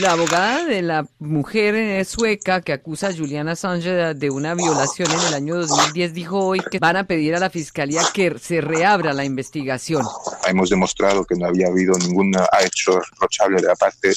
La 0.01 0.13
abogada 0.13 0.65
de 0.65 0.83
la 0.83 1.07
mujer 1.19 1.75
eh, 1.75 2.05
sueca 2.05 2.61
que 2.61 2.73
acusa 2.73 3.09
a 3.09 3.15
Juliana 3.15 3.53
Assange 3.53 4.15
de 4.15 4.31
una 4.31 4.55
violación 4.55 5.11
en 5.11 5.21
el 5.29 5.35
año 5.35 5.57
2010 5.57 6.15
dijo 6.15 6.39
hoy 6.39 6.61
que 6.71 6.79
van 6.79 6.97
a 6.97 7.05
pedir 7.05 7.35
a 7.35 7.41
la 7.41 7.51
fiscalía 7.51 8.03
que 8.13 8.39
se 8.39 8.61
reabra 8.61 9.13
la 9.13 9.25
investigación. 9.25 10.05
Hemos 10.47 10.71
demostrado 10.71 11.25
que 11.25 11.35
no 11.37 11.47
había 11.47 11.69
habido 11.69 11.97
ningún 11.99 12.33
hecho 12.63 13.01
reprochable 13.01 13.61
de 13.61 13.69
la 13.69 13.77
parte 13.77 14.13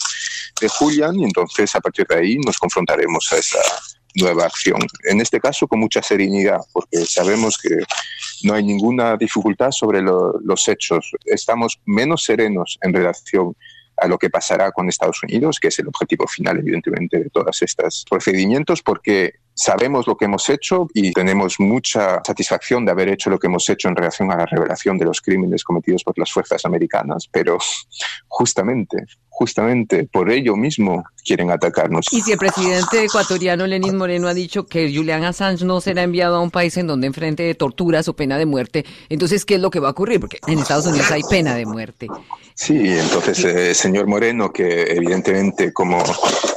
de 0.60 0.70
Julian 0.70 1.16
y 1.16 1.24
entonces 1.24 1.76
a 1.76 1.80
partir 1.80 2.06
de 2.08 2.16
ahí 2.16 2.38
nos 2.38 2.58
confrontaremos 2.58 3.32
a 3.32 3.38
esa 3.38 3.60
nueva 4.16 4.46
acción. 4.46 4.80
En 5.04 5.22
este 5.22 5.40
caso 5.40 5.68
con 5.68 5.80
mucha 5.80 6.02
serenidad, 6.02 6.60
porque 6.74 7.06
sabemos 7.06 7.58
que 7.58 7.78
no 8.44 8.54
hay 8.54 8.64
ninguna 8.64 9.18
dificultad 9.18 9.72
sobre 9.72 10.02
los 10.02 10.68
hechos. 10.68 11.12
Estamos 11.26 11.80
menos 11.86 12.24
serenos 12.24 12.78
en 12.82 12.94
relación 12.94 13.56
a 13.98 14.08
lo 14.08 14.18
que 14.18 14.30
pasará 14.30 14.72
con 14.72 14.90
Estados 14.90 15.22
Unidos, 15.24 15.60
que 15.60 15.68
es 15.68 15.80
el 15.80 15.88
objetivo 15.88 16.26
final, 16.28 16.58
evidentemente, 16.58 17.20
de 17.20 17.30
todos 17.30 17.62
estos 17.62 18.06
procedimientos, 18.10 18.82
porque 18.82 19.36
sabemos 19.54 20.08
lo 20.08 20.16
que 20.16 20.26
hemos 20.26 20.50
hecho 20.50 20.88
y 20.94 21.12
tenemos 21.12 21.60
mucha 21.60 22.22
satisfacción 22.24 22.86
de 22.86 22.92
haber 22.92 23.10
hecho 23.10 23.30
lo 23.30 23.40
que 23.40 23.48
hemos 23.48 23.68
hecho 23.70 23.88
en 23.90 23.96
relación 23.96 24.32
a 24.32 24.38
la 24.38 24.46
revelación 24.46 24.98
de 24.98 25.06
los 25.06 25.22
crímenes 25.22 25.64
cometidos 25.64 26.04
por 26.04 26.18
las 26.18 26.32
fuerzas 26.32 26.66
americanas, 26.66 27.28
pero 27.32 27.58
justamente, 28.28 29.06
justamente 29.30 30.08
por 30.12 30.32
ello 30.32 30.56
mismo 30.56 31.04
quieren 31.24 31.52
atacarnos. 31.52 32.06
Y 32.12 32.22
si 32.22 32.32
el 32.32 32.38
presidente 32.38 33.04
ecuatoriano 33.04 33.68
Lenín 33.68 33.98
Moreno 33.98 34.28
ha 34.28 34.34
dicho 34.34 34.66
que 34.66 34.94
Julian 34.94 35.24
Assange 35.24 35.66
no 35.66 35.82
será 35.82 36.04
enviado 36.04 36.38
a 36.38 36.42
un 36.42 36.52
país 36.52 36.78
en 36.78 36.88
donde 36.88 37.08
enfrente 37.08 37.54
torturas 37.56 38.08
o 38.08 38.16
pena 38.16 38.38
de 38.38 38.46
muerte, 38.46 38.86
entonces, 39.10 39.46
¿qué 39.46 39.56
es 39.56 39.62
lo 39.62 39.70
que 39.70 39.80
va 39.80 39.90
a 39.90 39.92
ocurrir? 39.92 40.20
Porque 40.20 40.40
en 40.48 40.60
Estados 40.60 40.86
Unidos 40.86 41.12
hay 41.12 41.22
pena 41.30 41.56
de 41.56 41.66
muerte. 41.66 42.08
Sí, 42.56 42.78
entonces, 42.78 43.44
eh, 43.44 43.74
señor 43.74 44.08
Moreno, 44.08 44.52
que 44.52 44.84
evidentemente 44.84 45.74
como 45.74 46.04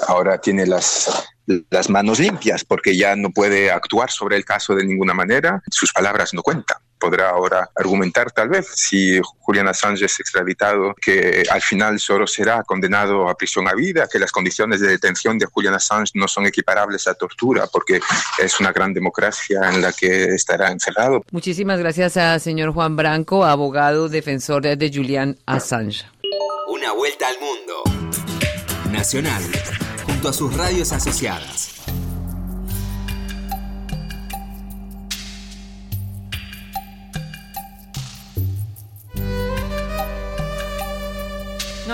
ahora 0.09 0.39
tiene 0.39 0.67
las 0.67 1.34
las 1.47 1.91
manos 1.91 2.19
limpias 2.19 2.65
porque 2.65 2.97
ya 2.97 3.17
no 3.17 3.31
puede 3.31 3.71
actuar 3.71 4.11
sobre 4.11 4.37
el 4.37 4.45
caso 4.45 4.75
de 4.75 4.85
ninguna 4.85 5.15
manera, 5.15 5.63
sus 5.71 5.93
palabras 5.93 6.35
no 6.35 6.43
cuentan. 6.43 6.79
Podrá 6.99 7.31
ahora 7.31 7.69
argumentar 7.75 8.31
tal 8.31 8.49
vez 8.49 8.67
si 8.75 9.21
Julian 9.41 9.69
Assange 9.69 10.07
es 10.07 10.19
extraditado 10.21 10.95
que 10.95 11.43
al 11.51 11.61
final 11.61 12.01
solo 12.01 12.27
será 12.27 12.63
condenado 12.63 13.29
a 13.29 13.35
prisión 13.35 13.69
a 13.69 13.75
vida, 13.75 14.09
que 14.11 14.19
las 14.19 14.33
condiciones 14.33 14.81
de 14.81 14.89
detención 14.89 15.39
de 15.39 15.45
Julian 15.45 15.75
Assange 15.75 16.13
no 16.15 16.29
son 16.29 16.47
equiparables 16.47 17.07
a 17.07 17.15
tortura 17.15 17.67
porque 17.71 18.01
es 18.39 18.59
una 18.59 18.73
gran 18.73 18.95
democracia 18.95 19.61
en 19.71 19.83
la 19.83 19.93
que 19.93 20.27
estará 20.35 20.71
encerrado. 20.71 21.25
Muchísimas 21.31 21.79
gracias 21.79 22.17
a 22.17 22.39
señor 22.39 22.73
Juan 22.73 22.97
Branco, 22.97 23.45
abogado 23.45 24.09
defensor 24.09 24.63
de 24.63 24.91
Julian 24.93 25.37
Assange. 25.45 26.07
Una 26.69 26.93
vuelta 26.93 27.29
al 27.29 27.39
mundo. 27.39 28.04
Nacional 28.95 29.43
a 30.29 30.33
sus 30.33 30.57
radios 30.57 30.93
asociadas. 30.93 31.71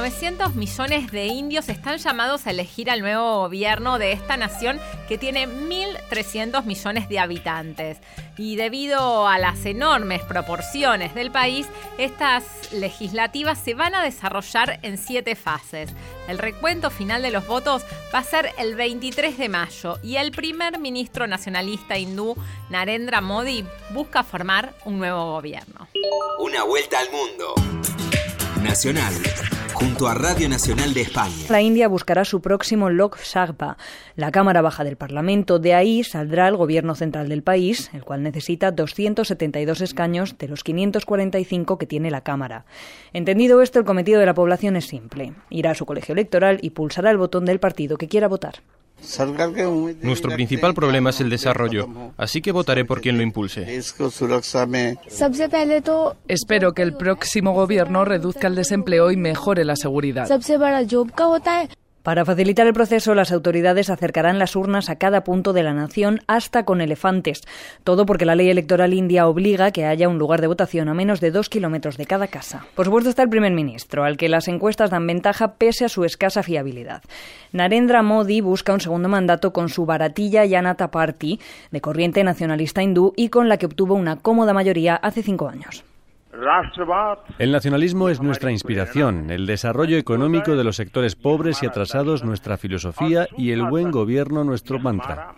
900 0.00 0.54
millones 0.54 1.12
de 1.12 1.26
indios 1.26 1.68
están 1.68 1.98
llamados 1.98 2.46
a 2.46 2.52
elegir 2.52 2.90
al 2.90 3.00
nuevo 3.00 3.40
gobierno 3.40 3.98
de 3.98 4.12
esta 4.12 4.38
nación 4.38 4.80
que 5.08 5.18
tiene 5.18 5.46
1.300 5.46 6.64
millones 6.64 7.10
de 7.10 7.18
habitantes. 7.18 7.98
Y 8.38 8.56
debido 8.56 9.28
a 9.28 9.38
las 9.38 9.66
enormes 9.66 10.22
proporciones 10.22 11.14
del 11.14 11.30
país, 11.30 11.66
estas 11.98 12.72
legislativas 12.72 13.58
se 13.58 13.74
van 13.74 13.94
a 13.94 14.02
desarrollar 14.02 14.80
en 14.80 14.96
siete 14.96 15.36
fases. 15.36 15.90
El 16.28 16.38
recuento 16.38 16.88
final 16.88 17.20
de 17.20 17.30
los 17.30 17.46
votos 17.46 17.84
va 18.14 18.20
a 18.20 18.24
ser 18.24 18.52
el 18.56 18.76
23 18.76 19.36
de 19.36 19.50
mayo 19.50 19.98
y 20.02 20.16
el 20.16 20.32
primer 20.32 20.78
ministro 20.78 21.26
nacionalista 21.26 21.98
hindú, 21.98 22.36
Narendra 22.70 23.20
Modi, 23.20 23.66
busca 23.90 24.24
formar 24.24 24.72
un 24.86 24.98
nuevo 24.98 25.32
gobierno. 25.32 25.88
Una 26.38 26.64
vuelta 26.64 27.00
al 27.00 27.10
mundo. 27.10 28.09
Nacional, 28.62 29.14
junto 29.72 30.06
a 30.06 30.14
Radio 30.14 30.48
Nacional 30.48 30.92
de 30.92 31.00
España. 31.02 31.34
La 31.48 31.62
India 31.62 31.88
buscará 31.88 32.24
su 32.24 32.40
próximo 32.40 32.90
Lok 32.90 33.16
Sabha, 33.18 33.78
la 34.16 34.30
Cámara 34.30 34.60
Baja 34.60 34.84
del 34.84 34.96
Parlamento. 34.96 35.58
De 35.58 35.74
ahí 35.74 36.04
saldrá 36.04 36.46
el 36.48 36.56
gobierno 36.56 36.94
central 36.94 37.28
del 37.28 37.42
país, 37.42 37.90
el 37.94 38.04
cual 38.04 38.22
necesita 38.22 38.70
272 38.70 39.80
escaños 39.80 40.36
de 40.38 40.48
los 40.48 40.62
545 40.62 41.78
que 41.78 41.86
tiene 41.86 42.10
la 42.10 42.20
Cámara. 42.20 42.66
Entendido 43.12 43.62
esto, 43.62 43.78
el 43.78 43.84
cometido 43.84 44.20
de 44.20 44.26
la 44.26 44.34
población 44.34 44.76
es 44.76 44.86
simple. 44.86 45.32
Irá 45.48 45.70
a 45.70 45.74
su 45.74 45.86
colegio 45.86 46.12
electoral 46.12 46.58
y 46.62 46.70
pulsará 46.70 47.10
el 47.10 47.18
botón 47.18 47.46
del 47.46 47.60
partido 47.60 47.96
que 47.96 48.08
quiera 48.08 48.28
votar. 48.28 48.62
Nuestro 50.02 50.30
principal 50.32 50.74
problema 50.74 51.10
es 51.10 51.20
el 51.20 51.30
desarrollo, 51.30 51.88
así 52.16 52.40
que 52.40 52.52
votaré 52.52 52.84
por 52.84 53.00
quien 53.00 53.16
lo 53.16 53.22
impulse. 53.22 53.80
Espero 56.28 56.72
que 56.72 56.82
el 56.82 56.94
próximo 56.94 57.52
gobierno 57.52 58.04
reduzca 58.04 58.46
el 58.46 58.54
desempleo 58.54 59.10
y 59.10 59.16
mejore 59.16 59.64
la 59.64 59.76
seguridad. 59.76 60.28
Para 62.02 62.24
facilitar 62.24 62.66
el 62.66 62.72
proceso, 62.72 63.14
las 63.14 63.30
autoridades 63.30 63.90
acercarán 63.90 64.38
las 64.38 64.56
urnas 64.56 64.88
a 64.88 64.96
cada 64.96 65.22
punto 65.22 65.52
de 65.52 65.62
la 65.62 65.74
nación, 65.74 66.20
hasta 66.26 66.64
con 66.64 66.80
elefantes. 66.80 67.42
Todo 67.84 68.06
porque 68.06 68.24
la 68.24 68.34
ley 68.34 68.48
electoral 68.48 68.94
india 68.94 69.28
obliga 69.28 69.70
que 69.70 69.84
haya 69.84 70.08
un 70.08 70.18
lugar 70.18 70.40
de 70.40 70.46
votación 70.46 70.88
a 70.88 70.94
menos 70.94 71.20
de 71.20 71.30
dos 71.30 71.50
kilómetros 71.50 71.98
de 71.98 72.06
cada 72.06 72.28
casa. 72.28 72.64
Por 72.74 72.86
supuesto 72.86 73.10
está 73.10 73.22
el 73.22 73.28
primer 73.28 73.52
ministro, 73.52 74.04
al 74.04 74.16
que 74.16 74.30
las 74.30 74.48
encuestas 74.48 74.88
dan 74.88 75.06
ventaja 75.06 75.56
pese 75.56 75.84
a 75.84 75.90
su 75.90 76.04
escasa 76.04 76.42
fiabilidad. 76.42 77.02
Narendra 77.52 78.02
Modi 78.02 78.40
busca 78.40 78.72
un 78.72 78.80
segundo 78.80 79.10
mandato 79.10 79.52
con 79.52 79.68
su 79.68 79.84
baratilla 79.84 80.48
Janata 80.48 80.90
Party, 80.90 81.38
de 81.70 81.80
corriente 81.82 82.24
nacionalista 82.24 82.82
hindú, 82.82 83.12
y 83.14 83.28
con 83.28 83.50
la 83.50 83.58
que 83.58 83.66
obtuvo 83.66 83.94
una 83.94 84.16
cómoda 84.16 84.54
mayoría 84.54 84.96
hace 84.96 85.22
cinco 85.22 85.48
años. 85.48 85.84
El 87.38 87.52
nacionalismo 87.52 88.08
es 88.08 88.20
nuestra 88.20 88.52
inspiración, 88.52 89.30
el 89.30 89.46
desarrollo 89.46 89.96
económico 89.96 90.54
de 90.54 90.64
los 90.64 90.76
sectores 90.76 91.16
pobres 91.16 91.62
y 91.62 91.66
atrasados 91.66 92.24
nuestra 92.24 92.56
filosofía 92.56 93.26
y 93.36 93.50
el 93.50 93.64
buen 93.64 93.90
gobierno 93.90 94.44
nuestro 94.44 94.78
mantra. 94.78 95.34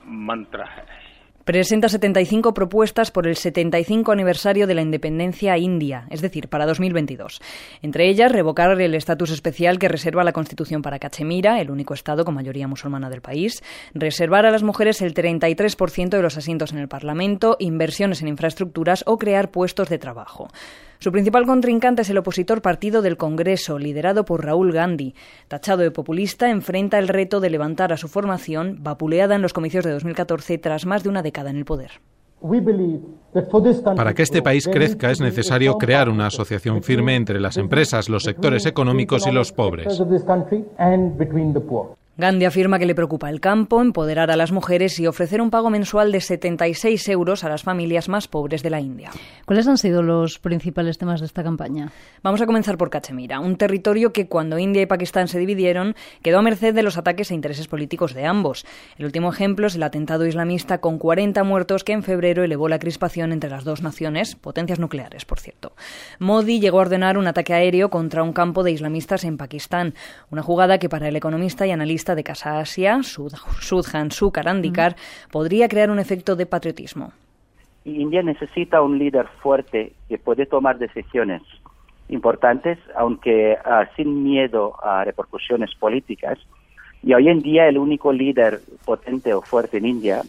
Presenta 1.45 1.89
75 1.89 2.55
propuestas 2.55 3.11
por 3.11 3.27
el 3.27 3.37
75 3.37 4.13
aniversario 4.13 4.69
de 4.69 4.75
la 4.75 4.83
independencia 4.83 5.59
india, 5.59 6.07
es 6.11 6.21
decir, 6.21 6.49
para 6.49 6.67
2022. 6.67 7.41
Entre 7.83 8.09
ellas, 8.09 8.31
revocar 8.31 8.81
el 8.81 8.95
estatus 8.95 9.31
especial 9.31 9.81
que 9.81 9.89
reserva 9.89 10.23
la 10.23 10.33
Constitución 10.33 10.83
para 10.83 11.01
Cachemira, 11.01 11.61
el 11.61 11.73
único 11.73 11.95
estado 11.95 12.25
con 12.25 12.35
mayoría 12.35 12.69
musulmana 12.69 13.11
del 13.11 13.23
país, 13.23 13.61
reservar 13.93 14.47
a 14.47 14.53
las 14.53 14.63
mujeres 14.63 15.03
el 15.03 15.15
33% 15.15 16.11
de 16.11 16.23
los 16.23 16.37
asientos 16.37 16.73
en 16.73 16.79
el 16.79 16.87
Parlamento, 16.87 17.57
inversiones 17.59 18.23
en 18.23 18.29
infraestructuras 18.29 19.03
o 19.07 19.19
crear 19.19 19.51
puestos 19.51 19.89
de 19.89 19.99
trabajo. 19.99 20.49
Su 21.03 21.11
principal 21.11 21.47
contrincante 21.47 22.03
es 22.03 22.11
el 22.11 22.19
opositor 22.19 22.63
Partido 22.63 23.03
del 23.03 23.17
Congreso, 23.17 23.77
liderado 23.77 24.25
por 24.25 24.45
Raúl 24.45 24.71
Gandhi. 24.71 25.17
Tachado 25.49 25.83
de 25.83 25.91
populista, 25.91 26.49
enfrenta 26.49 26.97
el 27.01 27.09
reto 27.09 27.41
de 27.41 27.51
levantar 27.51 27.93
a 27.93 27.97
su 27.97 28.07
formación, 28.07 28.79
vapuleada 28.85 29.35
en 29.35 29.43
los 29.43 29.53
comicios 29.53 29.85
de 29.85 29.91
2014 29.91 30.59
tras 30.59 30.87
más 30.87 31.03
de 31.03 31.09
una 31.09 31.25
década 31.25 31.51
en 31.51 31.57
el 31.57 31.65
poder. 31.65 31.91
Para 33.97 34.15
que 34.15 34.23
este 34.23 34.43
país 34.43 34.69
crezca 34.69 35.11
es 35.11 35.21
necesario 35.21 35.75
crear 35.75 36.09
una 36.09 36.29
asociación 36.29 36.85
firme 36.85 37.17
entre 37.17 37.41
las 37.41 37.57
empresas, 37.57 38.09
los 38.09 38.23
sectores 38.23 38.65
económicos 38.65 39.27
y 39.27 39.33
los 39.33 39.51
pobres. 39.51 40.01
Gandhi 42.19 42.45
afirma 42.45 42.79
que 42.79 42.85
le 42.85 42.95
preocupa 42.95 43.31
el 43.31 43.41
campo, 43.41 43.81
empoderar 43.81 44.31
a 44.31 44.37
las 44.37 44.53
mujeres 44.53 45.01
y 45.01 45.07
ofrecer 45.07 45.41
un 45.41 45.51
pago 45.51 45.71
mensual 45.71 46.13
de 46.13 46.21
76 46.21 47.09
euros 47.09 47.43
a 47.43 47.49
las 47.49 47.63
familias 47.63 48.11
más 48.11 48.29
pobres 48.29 48.63
de 48.63 48.69
la 48.69 48.83
India. 48.83 49.11
¿Cuáles 49.47 49.67
han 49.67 49.79
sido 49.79 50.03
los 50.03 50.39
principales 50.39 50.99
temas 50.99 51.21
de 51.21 51.27
esta 51.27 51.43
campaña? 51.43 51.91
Vamos 52.23 52.43
a 52.43 52.47
comenzar 52.47 52.77
por 52.77 52.91
Cachemira, 52.91 53.41
un 53.41 53.57
territorio 53.57 54.13
que 54.13 54.29
cuando 54.29 54.59
India 54.59 54.83
y 54.83 54.87
Pakistán 54.87 55.27
se 55.27 55.39
dividieron 55.39 55.97
quedó 56.21 56.41
a 56.41 56.43
merced 56.43 56.75
de 56.75 56.83
los 56.83 56.99
ataques 56.99 57.31
e 57.31 57.35
intereses 57.35 57.67
políticos 57.67 58.13
de 58.13 58.27
ambos. 58.27 58.67
El 58.99 59.07
último 59.07 59.33
ejemplo 59.33 59.67
es 59.67 59.77
el 59.77 59.83
atentado 59.83 60.27
islamista 60.27 60.83
con 60.83 60.99
40 60.99 61.43
muertos 61.45 61.83
que 61.83 61.95
en 61.95 62.03
febrero 62.03 62.45
elevó 62.45 62.69
la 62.69 62.79
crispación 62.79 63.33
entre 63.33 63.49
las 63.49 63.65
dos 63.65 63.81
naciones, 63.81 64.37
potencias 64.37 64.79
nucleares, 64.79 65.25
por 65.25 65.41
cierto. 65.41 65.73
Modi 66.19 66.61
llegó 66.61 66.79
a 66.79 66.83
ordenar 66.83 67.17
un 67.17 67.27
ataque 67.27 67.55
aéreo 67.55 67.89
contra 67.89 68.23
un 68.23 68.35
campo 68.35 68.65
de 68.65 68.73
islamistas 68.73 69.25
en 69.25 69.39
Pakistán, 69.39 69.95
una 70.31 70.43
jugada 70.43 70.77
que 70.77 70.91
para 70.91 71.09
el 71.09 71.17
economista 71.17 71.67
y 71.67 71.71
analista 71.71 72.02
de 72.05 72.25
Casa 72.25 72.59
Asia, 72.59 73.01
Sudhan 73.03 74.11
Sukarandikar, 74.11 74.97
podría 75.31 75.69
crear 75.69 75.91
un 75.91 75.99
efecto 75.99 76.35
de 76.37 76.47
patriotismo. 76.47 77.13
India 77.85 78.23
necesita 78.23 78.83
un 78.83 78.99
líder 78.99 79.27
fuerte 79.41 79.93
que 80.09 80.19
puede 80.19 80.47
tomar 80.47 80.79
decisiones 80.79 81.43
importantes, 82.09 82.79
aunque 82.97 83.57
ah, 83.65 83.87
sin 83.97 84.23
miedo 84.23 84.75
a 84.85 85.05
repercusiones 85.05 85.75
políticas. 85.75 86.39
Y 87.03 87.15
hoy 87.15 87.29
en 87.29 87.41
día 87.41 87.69
el 87.69 87.79
único 87.79 88.13
líder 88.13 88.61
potente 88.85 89.33
o 89.35 89.43
fuerte 89.43 89.79
en 89.79 89.87
India 89.87 90.23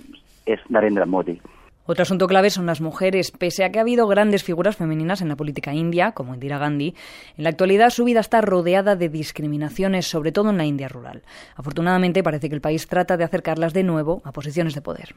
es 0.46 0.60
Narendra 0.70 1.06
Modi. 1.06 1.40
Otro 1.86 2.04
asunto 2.04 2.28
clave 2.28 2.50
son 2.50 2.65
las 2.65 2.80
mujeres. 2.80 3.32
Pese 3.32 3.65
a 3.65 3.69
que 3.69 3.78
ha 3.78 3.82
habido 3.82 4.08
grandes 4.08 4.43
figuras 4.43 4.78
femeninas 4.78 5.22
en 5.22 5.28
la 5.28 5.36
política 5.36 5.74
india, 5.74 6.13
como 6.13 6.34
Indira 6.34 6.58
Gandhi, 6.58 6.93
en 7.38 7.43
la 7.43 7.50
actualidad 7.50 7.89
su 7.89 8.06
vida 8.06 8.22
está 8.22 8.39
rodeada 8.39 8.96
de 8.96 9.10
discriminaciones, 9.10 10.06
sobre 10.08 10.32
todo 10.32 10.50
en 10.52 10.58
la 10.58 10.65
India 10.65 10.88
rural. 10.88 11.24
Afortunadamente 11.58 12.24
parece 12.24 12.48
que 12.48 12.56
el 12.56 12.62
país 12.62 12.88
trata 12.88 13.17
de 13.17 13.26
acercarlas 13.26 13.74
de 13.74 13.84
nuevo 13.84 14.22
a 14.24 14.32
posiciones 14.32 14.76
de 14.76 14.82
poder. 14.82 15.10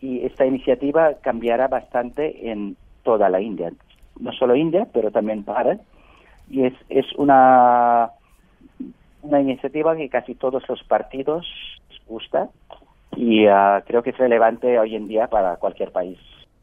Y 0.00 0.24
esta 0.24 0.46
iniciativa 0.46 1.12
cambiará 1.20 1.68
bastante 1.68 2.50
en 2.50 2.76
toda 3.02 3.28
la 3.28 3.42
India. 3.42 3.70
No 4.18 4.32
solo 4.32 4.56
India, 4.56 4.86
pero 4.90 5.10
también 5.10 5.44
para. 5.44 5.78
Y 6.48 6.64
es, 6.64 6.74
es 6.88 7.04
una, 7.16 8.12
una 9.20 9.40
iniciativa 9.42 9.94
que 9.94 10.08
casi 10.08 10.34
todos 10.34 10.66
los 10.70 10.82
partidos 10.84 11.46
gusta 12.06 12.48
y 13.16 13.46
ah, 13.46 13.82
creo 13.86 14.02
que 14.02 14.10
es 14.10 14.18
relevante 14.18 14.78
hoy 14.78 14.94
en 14.94 15.08
día 15.08 15.26
para 15.28 15.56
cualquier 15.56 15.92
país. 15.92 16.18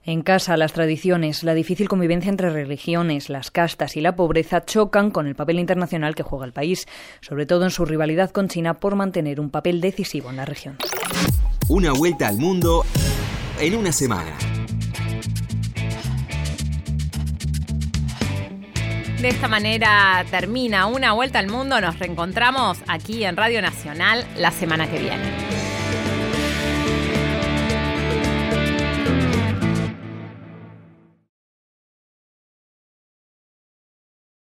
En 0.08 0.22
casa, 0.22 0.56
las 0.56 0.72
tradiciones, 0.72 1.44
la 1.44 1.56
difícil 1.56 1.90
convivencia 1.90 2.30
entre 2.30 2.52
religiones, 2.52 3.28
las 3.28 3.50
castas 3.50 3.98
y 3.98 4.02
la 4.02 4.16
pobreza 4.16 4.64
chocan 4.64 5.10
con 5.10 5.26
el 5.26 5.34
papel 5.34 5.58
internacional 5.58 6.14
que 6.14 6.22
juega 6.22 6.46
el 6.46 6.54
país, 6.54 6.88
sobre 7.22 7.48
todo 7.48 7.64
en 7.64 7.72
su 7.72 7.86
rivalidad 7.86 8.30
con 8.30 8.48
China 8.48 8.76
por 8.76 8.96
mantener 8.96 9.40
un 9.40 9.50
papel 9.50 9.82
decisivo 9.82 10.30
en 10.30 10.36
la 10.36 10.46
región. 10.46 10.78
Una 11.70 11.92
vuelta 11.92 12.28
al 12.28 12.38
mundo 12.38 12.84
en 13.60 13.76
una 13.76 13.92
semana. 13.92 14.38
De 19.20 19.30
esta 19.30 19.48
manera 19.48 20.24
termina 20.30 20.86
una 20.86 21.14
vuelta 21.14 21.40
al 21.40 21.48
mundo. 21.48 21.82
Nos 21.82 21.98
reencontramos 21.98 22.78
aquí 22.88 23.24
en 23.24 23.36
Radio 23.36 23.60
Nacional 23.60 24.24
la 24.38 24.52
semana 24.52 24.88
que 24.88 25.00
viene. 25.00 25.55